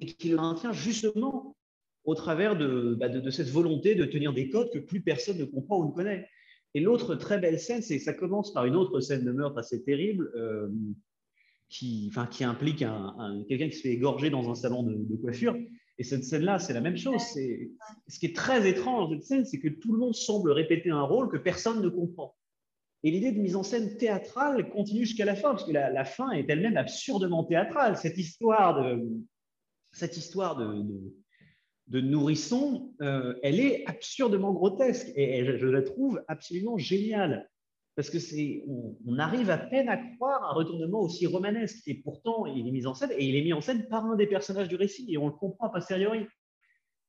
[0.00, 1.56] et qui le maintient justement
[2.04, 2.56] au travers
[2.96, 5.92] bah, de, cette volonté de tenir des codes que plus personne ne comprend ou ne
[5.92, 6.28] connaît.
[6.74, 9.82] Et l'autre très belle scène, c'est ça commence par une autre scène de meurtre assez
[9.84, 10.68] terrible euh,
[11.68, 15.56] qui, implique un, quelqu'un qui se fait égorger dans un salon de coiffure.
[15.98, 17.20] Et cette scène-là, c'est la même chose.
[17.22, 20.90] Ce qui est très étrange dans cette scène, c'est que tout le monde semble répéter
[20.90, 22.34] un rôle que personne ne comprend.
[23.04, 26.30] Et l'idée de mise en scène théâtrale continue jusqu'à la fin, parce que la, fin
[26.30, 27.96] est elle-même absurdement théâtrale.
[27.96, 29.02] Cette histoire de,
[29.90, 37.48] cette histoire de, nourrisson, euh, elle est absurdement grotesque et je, la trouve absolument géniale.
[37.96, 38.64] Parce que c'est,
[39.06, 41.82] on, arrive à peine à croire un retournement aussi romanesque.
[41.86, 44.16] Et pourtant, il est mis en scène, et il est mis en scène par un
[44.16, 46.20] des personnages du récit, et on le comprend a posteriori.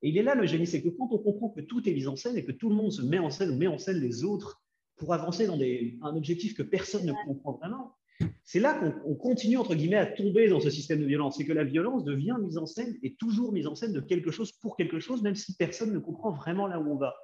[0.01, 2.07] Et il est là le génie, c'est que quand on comprend que tout est mis
[2.07, 4.01] en scène et que tout le monde se met en scène ou met en scène
[4.01, 4.62] les autres
[4.97, 5.59] pour avancer dans
[6.07, 7.95] un objectif que personne ne comprend vraiment,
[8.43, 11.37] c'est là qu'on continue, entre guillemets, à tomber dans ce système de violence.
[11.37, 14.31] C'est que la violence devient mise en scène et toujours mise en scène de quelque
[14.31, 17.15] chose pour quelque chose, même si personne ne comprend vraiment là où on va.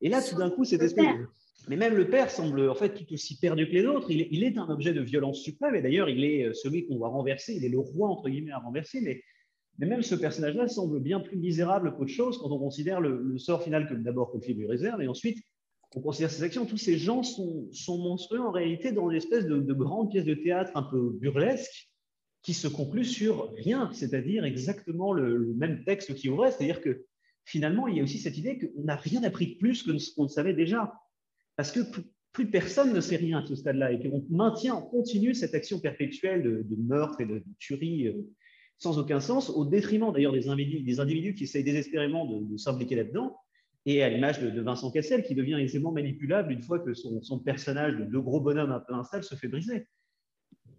[0.00, 1.06] Et là, tout d'un coup, cette espèce
[1.68, 4.10] Mais même le père semble en fait tout aussi perdu que les autres.
[4.10, 7.08] Il est, un objet de violence suprême, et d'ailleurs, il est euh, celui qu'on doit
[7.08, 7.54] renverser.
[7.54, 9.00] Il est le roi, entre guillemets, à renverser.
[9.00, 9.22] Mais,
[9.78, 13.62] mais même ce personnage-là semble bien plus misérable qu'autre chose quand on considère le, sort
[13.62, 15.38] final que d'abord que lui réserve, et ensuite
[15.94, 19.58] on considère ces actions, tous ces gens sont, monstrueux en réalité dans une espèce de,
[19.58, 21.90] de, grande pièce de théâtre un peu burlesque
[22.42, 27.04] qui se conclut sur rien, c'est-à-dire exactement le, même texte qui ouvrait, c'est-à-dire que
[27.44, 30.14] finalement, il y a aussi cette idée qu'on n'a rien appris de plus que ce
[30.14, 30.92] qu'on savait déjà,
[31.56, 31.80] parce que
[32.32, 35.78] plus, personne ne sait rien à ce stade-là, et qu'on maintient, on continue cette action
[35.78, 38.26] perpétuelle de, meurtre et de, tuerie euh,
[38.78, 43.36] sans aucun sens, au détriment d'ailleurs des individus qui essayent désespérément de s'impliquer là-dedans,
[43.84, 47.96] et à l'image de, Vincent Cassel, qui devient aisément manipulable une fois que son, personnage
[47.96, 49.88] de deux gros bonhommes un peu instable se fait briser.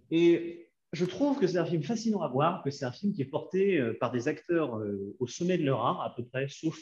[0.09, 3.21] Et je trouve que c'est un film fascinant à voir, que c'est un film qui
[3.21, 6.47] est porté euh, par des acteurs euh, au sommet de leur art, à peu près,
[6.47, 6.77] sauf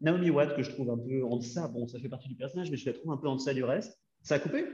[0.00, 1.68] Naomi Watt, que je trouve un peu en deçà.
[1.68, 3.62] Bon, ça fait partie du personnage, mais je la trouve un peu en deçà du
[3.62, 3.98] reste.
[4.22, 4.64] Ça a coupé?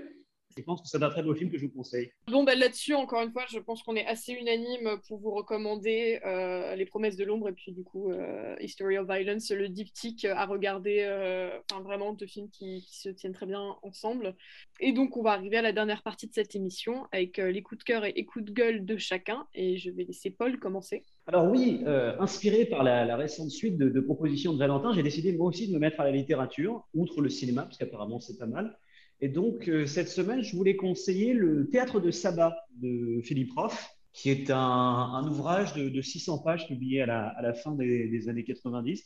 [0.56, 2.10] Je pense que c'est un très beau film que je vous conseille.
[2.26, 6.20] Bon, bah, là-dessus, encore une fois, je pense qu'on est assez unanime pour vous recommander
[6.24, 10.24] euh, Les Promesses de l'Ombre et puis du coup euh, History of Violence, le diptyque
[10.24, 14.34] à regarder, euh, enfin vraiment deux films qui, se tiennent très bien ensemble.
[14.80, 17.78] Et donc, on va arriver à la dernière partie de cette émission avec les coups
[17.78, 19.46] de cœur et les coups de gueule de chacun.
[19.54, 21.04] Et je vais laisser Paul commencer.
[21.26, 21.82] Alors oui,
[22.18, 25.74] inspiré par la, récente suite de, de propositions de Valentin, j'ai décidé moi aussi de
[25.74, 28.76] me mettre à la littérature, outre le cinéma, parce qu'apparemment c'est pas mal.
[29.20, 33.76] Et donc, euh, cette semaine, je voulais conseiller le Théâtre de Saba de Philippe Roth,
[34.12, 37.06] qui est un, ouvrage de, 600 pages publié à
[37.40, 39.04] la, fin des, années 90,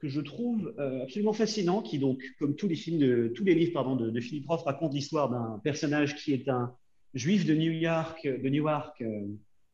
[0.00, 4.62] que je trouve euh, absolument fascinant, qui donc, comme tous les livres de, Philippe Roth,
[4.62, 6.74] raconte l'histoire d'un personnage qui est un
[7.14, 9.28] juif de New York, Newark, euh,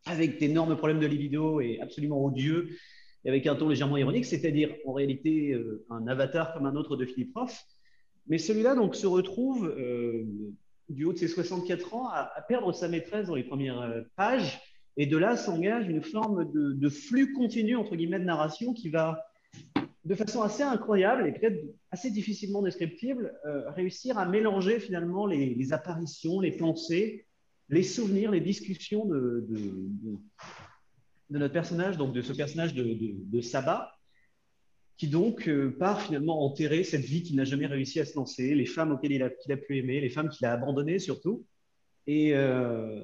[0.05, 2.69] avec d'énormes problèmes de libido et absolument odieux,
[3.25, 5.55] et avec un ton légèrement ironique, c'est-à-dire en réalité
[5.91, 7.67] un avatar comme un autre de Philippe Roth
[8.29, 10.25] mais celui-là donc se retrouve euh,
[10.89, 14.61] du haut de ses 64 ans à, perdre sa maîtresse dans les premières euh, pages,
[14.97, 19.25] et de là s'engage une forme de, flux continu entre guillemets de narration qui va
[20.05, 25.73] de façon assez incroyable et peut-être assez difficilement descriptible, euh, réussir à mélanger finalement les,
[25.73, 27.27] apparitions, les pensées,
[27.69, 33.98] les souvenirs, les discussions de, de, notre personnage, donc de ce personnage de, Saba,
[34.99, 38.55] qui donc euh, part finalement enterrer cette vie qu'il n'a jamais réussi à se lancer,
[38.55, 41.47] les femmes auxquelles il a, qu'il a pu aimer, les femmes qu'il a abandonnées surtout.
[42.09, 43.01] Et euh,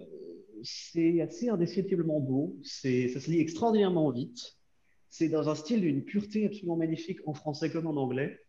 [0.65, 4.57] c'est assez indescriptiblement beau, c'est, ça se lit extraordinairement vite,
[5.09, 8.41] c'est dans un style d'une pureté absolument magnifique en français comme en anglais.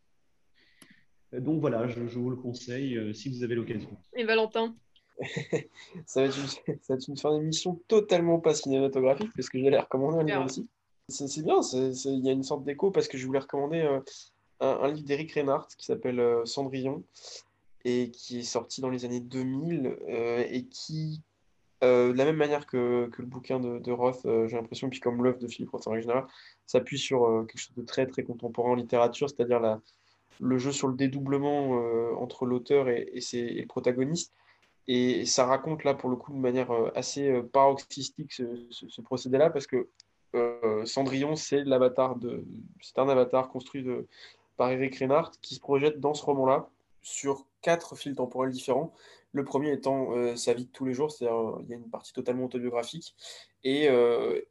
[1.33, 3.95] Euh, donc voilà, je, vous le conseille si vous avez l'occasion.
[4.15, 4.75] Et Valentin?
[6.07, 6.47] Ça, va être une,
[6.81, 10.17] ça va être une fin d'émission totalement pas cinématographique, parce que je vais la recommander
[10.17, 10.67] un livre aussi.
[11.07, 13.99] C'est bien, il y a une sorte d'écho parce que je voulais recommander euh,
[14.59, 17.03] un, livre d'Éric Reinhardt qui s'appelle euh, Cendrillon
[17.83, 21.21] et qui est sorti dans les années 2000 euh, et qui,
[21.83, 25.47] de la même manière que, le bouquin de, Roth, j'ai l'impression, puis comme l'œuvre de
[25.47, 26.25] Philippe Roth en général,
[26.65, 29.79] s'appuie sur quelque chose de très très contemporain en littérature, c'est-à-dire
[30.39, 31.73] le jeu sur le dédoublement
[32.19, 34.33] entre l'auteur et, et, ses, et le protagoniste.
[34.87, 39.67] Et ça raconte là, pour le coup, de manière assez paroxystique ce, ce procédé-là, parce
[39.67, 39.87] que
[40.35, 42.45] euh, Cendrillon, c'est l'avatar de,
[42.81, 43.85] c'est un avatar construit
[44.57, 46.69] par Eric Reinhardt qui se projette dans ce roman-là
[47.01, 48.93] sur quatre fils temporels différents.
[49.31, 51.89] Le premier étant euh, sa vie de tous les jours, c'est-à-dire il y a une
[51.89, 53.15] partie totalement autobiographique,
[53.63, 53.89] et,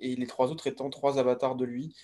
[0.01, 1.95] les trois autres étant trois avatars de lui.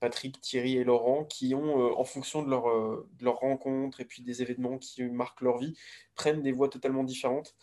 [0.00, 4.22] Patrick, Thierry et Laurent, qui ont, en fonction de leur, de leur rencontre et puis
[4.22, 5.76] des événements qui marquent leur vie,
[6.14, 7.54] prennent des voies totalement différentes.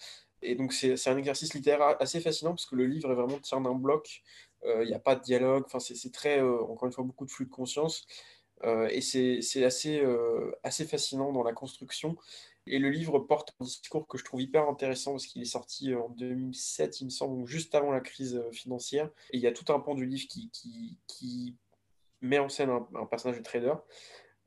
[0.42, 3.62] Et donc, c'est un exercice littéraire assez fascinant parce que le livre est vraiment tient
[3.62, 4.22] d'un bloc.
[4.66, 5.64] Il n'y a pas de dialogue.
[5.66, 8.06] Enfin, c'est très, encore une fois, beaucoup de flux de conscience.
[8.64, 10.04] et c'est assez,
[10.64, 12.18] assez fascinant dans la construction.
[12.68, 15.96] Et le livre porte un discours que je trouve hyper intéressant parce qu'il est sorti
[15.96, 19.10] en 2007, il me semble, juste avant la crise financière.
[19.32, 21.56] Et il y a tout un pan du livre qui,
[22.22, 23.74] met en scène un personnage de trader.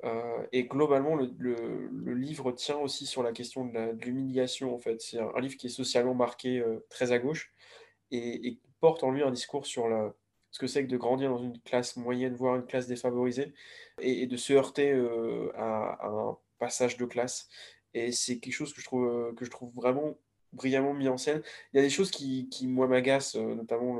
[0.05, 5.00] Euh, et globalement, le, livre tient aussi sur la question de l'humiliation, en fait.
[5.00, 7.53] C'est un, livre qui est socialement marqué euh, très à gauche
[8.11, 9.86] et, porte en lui un discours sur
[10.50, 13.55] ce que c'est que de grandir dans une classe moyenne, voire une classe défavorisée,
[14.00, 17.48] et, de se heurter euh, à, un passage de classe.
[17.94, 18.80] Et c'est quelque chose que
[19.44, 20.18] je trouve vraiment
[20.53, 21.42] brillamment mis en scène.
[21.72, 23.98] Il y a des choses qui, qui moi, m'agacent, euh, notamment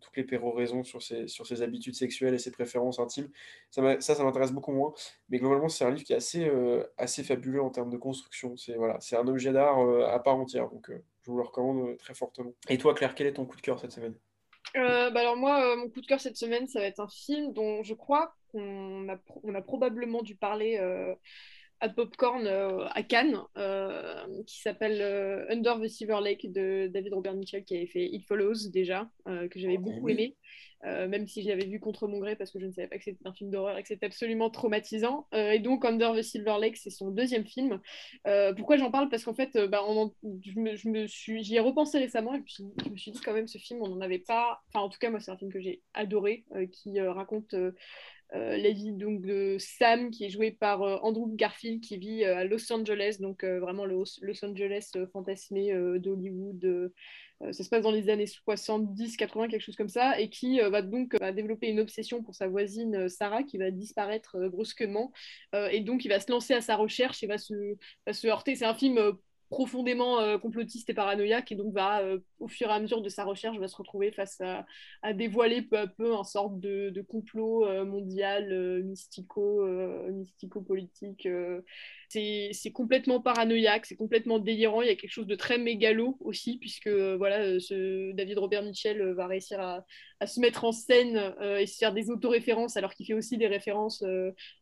[0.00, 3.28] toutes les péroraisons sur ses, sur ses habitudes sexuelles et ses préférences intimes.
[3.70, 4.92] Ça, ça, m'intéresse beaucoup moins.
[5.28, 8.56] Mais globalement, c'est un livre qui est assez, euh, assez fabuleux en termes de construction.
[8.56, 10.68] C'est voilà, un objet d'art euh, à part entière.
[10.68, 12.52] Donc, je vous le recommande très fortement.
[12.68, 14.14] Et toi, Claire, quel est ton coup de cœur cette semaine?
[14.74, 17.84] Bah alors moi, mon coup de cœur cette semaine, ça va être un film dont
[17.84, 20.80] je crois qu'on a, on a probablement dû parler
[21.84, 27.12] à Popcorn euh, à Cannes, euh, qui s'appelle euh, Under the Silver Lake de David
[27.12, 30.34] Robert Mitchell, qui avait fait It Follows déjà, que j'avais beaucoup aimé,
[30.82, 33.04] même si je l'avais vu contre mon gré parce que je ne savais pas que
[33.04, 35.26] c'était un film d'horreur et que c'était absolument traumatisant.
[35.32, 37.80] et donc Under the Silver Lake, c'est son deuxième film.
[38.56, 39.08] pourquoi j'en parle?
[39.08, 39.80] Parce qu'en fait, bah,
[40.42, 43.48] je, me, suis, j'y ai repensé récemment et puis je me suis dit quand même
[43.48, 44.62] ce film, on n'en avait pas.
[44.68, 47.54] Enfin, en tout cas, moi, c'est un film que j'ai adoré, qui raconte
[48.34, 52.24] euh, la vie donc, de Sam, qui est joué par euh, Andrew Garfield, qui vit
[52.24, 56.92] euh, à Los Angeles, donc vraiment le Los Angeles fantasmé d'Hollywood.
[57.40, 60.82] Ça se passe dans les années 70, 80, quelque chose comme ça, et qui va
[60.82, 65.12] donc développer une obsession pour sa voisine Sarah, qui va disparaître brusquement,
[65.52, 67.76] et donc il va se lancer à sa recherche et va se,
[68.10, 68.54] se heurter.
[68.54, 69.14] C'est un film
[69.54, 73.08] profondément euh, complotiste et paranoïaque et donc va euh, au fur et à mesure de
[73.08, 77.64] sa recherche va se retrouver face à, dévoiler peu à peu un sorte de, complot
[77.64, 79.64] euh, mondial mystico
[80.10, 81.28] mystico politique
[82.08, 84.82] c'est complètement paranoïaque, c'est complètement délirant.
[84.82, 88.38] Il y a quelque chose de très mégalo aussi, puisque euh, voilà, euh, ce David
[88.38, 89.84] Robert Mitchell euh, va réussir à,
[90.26, 94.02] se mettre en scène et se faire des autoréférences, alors qu'il fait aussi des références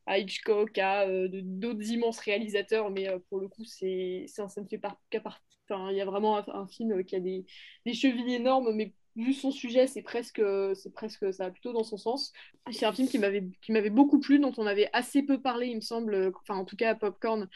[0.07, 2.91] à Hitchcock, à d'autres immenses réalisateurs.
[2.91, 5.23] Mais pour le coup, c'est ça, ne fait pas qu'à
[5.71, 7.47] Enfin, il y a vraiment un, film qui a des,
[7.87, 10.43] des chevilles énormes, mais vu son sujet, c'est presque,
[10.75, 12.33] c'est presque, ça va plutôt dans son sens.
[12.71, 15.69] C'est un film qui m'avait, qui m'avait beaucoup plu, dont on avait assez peu parlé,
[15.69, 17.49] il me semble, enfin en tout cas à Popcorn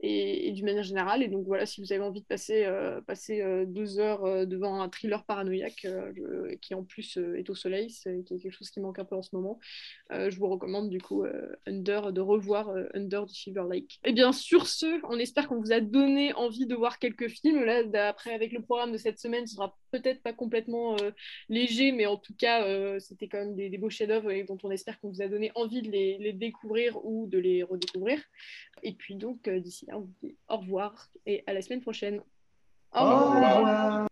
[0.00, 1.22] et, d'une manière générale.
[1.22, 4.44] Et donc voilà, si vous avez envie de passer, euh, passer euh, deux heures euh,
[4.44, 5.86] devant un thriller paranoïaque
[6.60, 9.34] qui en plus est au soleil, c'est quelque chose qui manque un peu en ce
[9.34, 9.58] moment,
[10.10, 11.24] je vous recommande du coup
[11.66, 14.00] Under de revoir Under the Silver Lake.
[14.04, 17.64] Et bien sur ce, on espère qu'on vous a donné envie de voir quelques films.
[17.64, 20.96] Là, d'après avec le programme de cette semaine, ce sera peut-être pas complètement
[21.48, 25.10] léger, mais en tout cas, c'était quand même des, beaux chefs-d'œuvre dont on espère qu'on
[25.10, 28.20] vous a donné envie de les, les, découvrir ou de les redécouvrir.
[28.82, 32.20] Et puis donc, d'ici là, on vous dit au revoir et à la semaine prochaine.
[32.92, 34.06] Au revoir.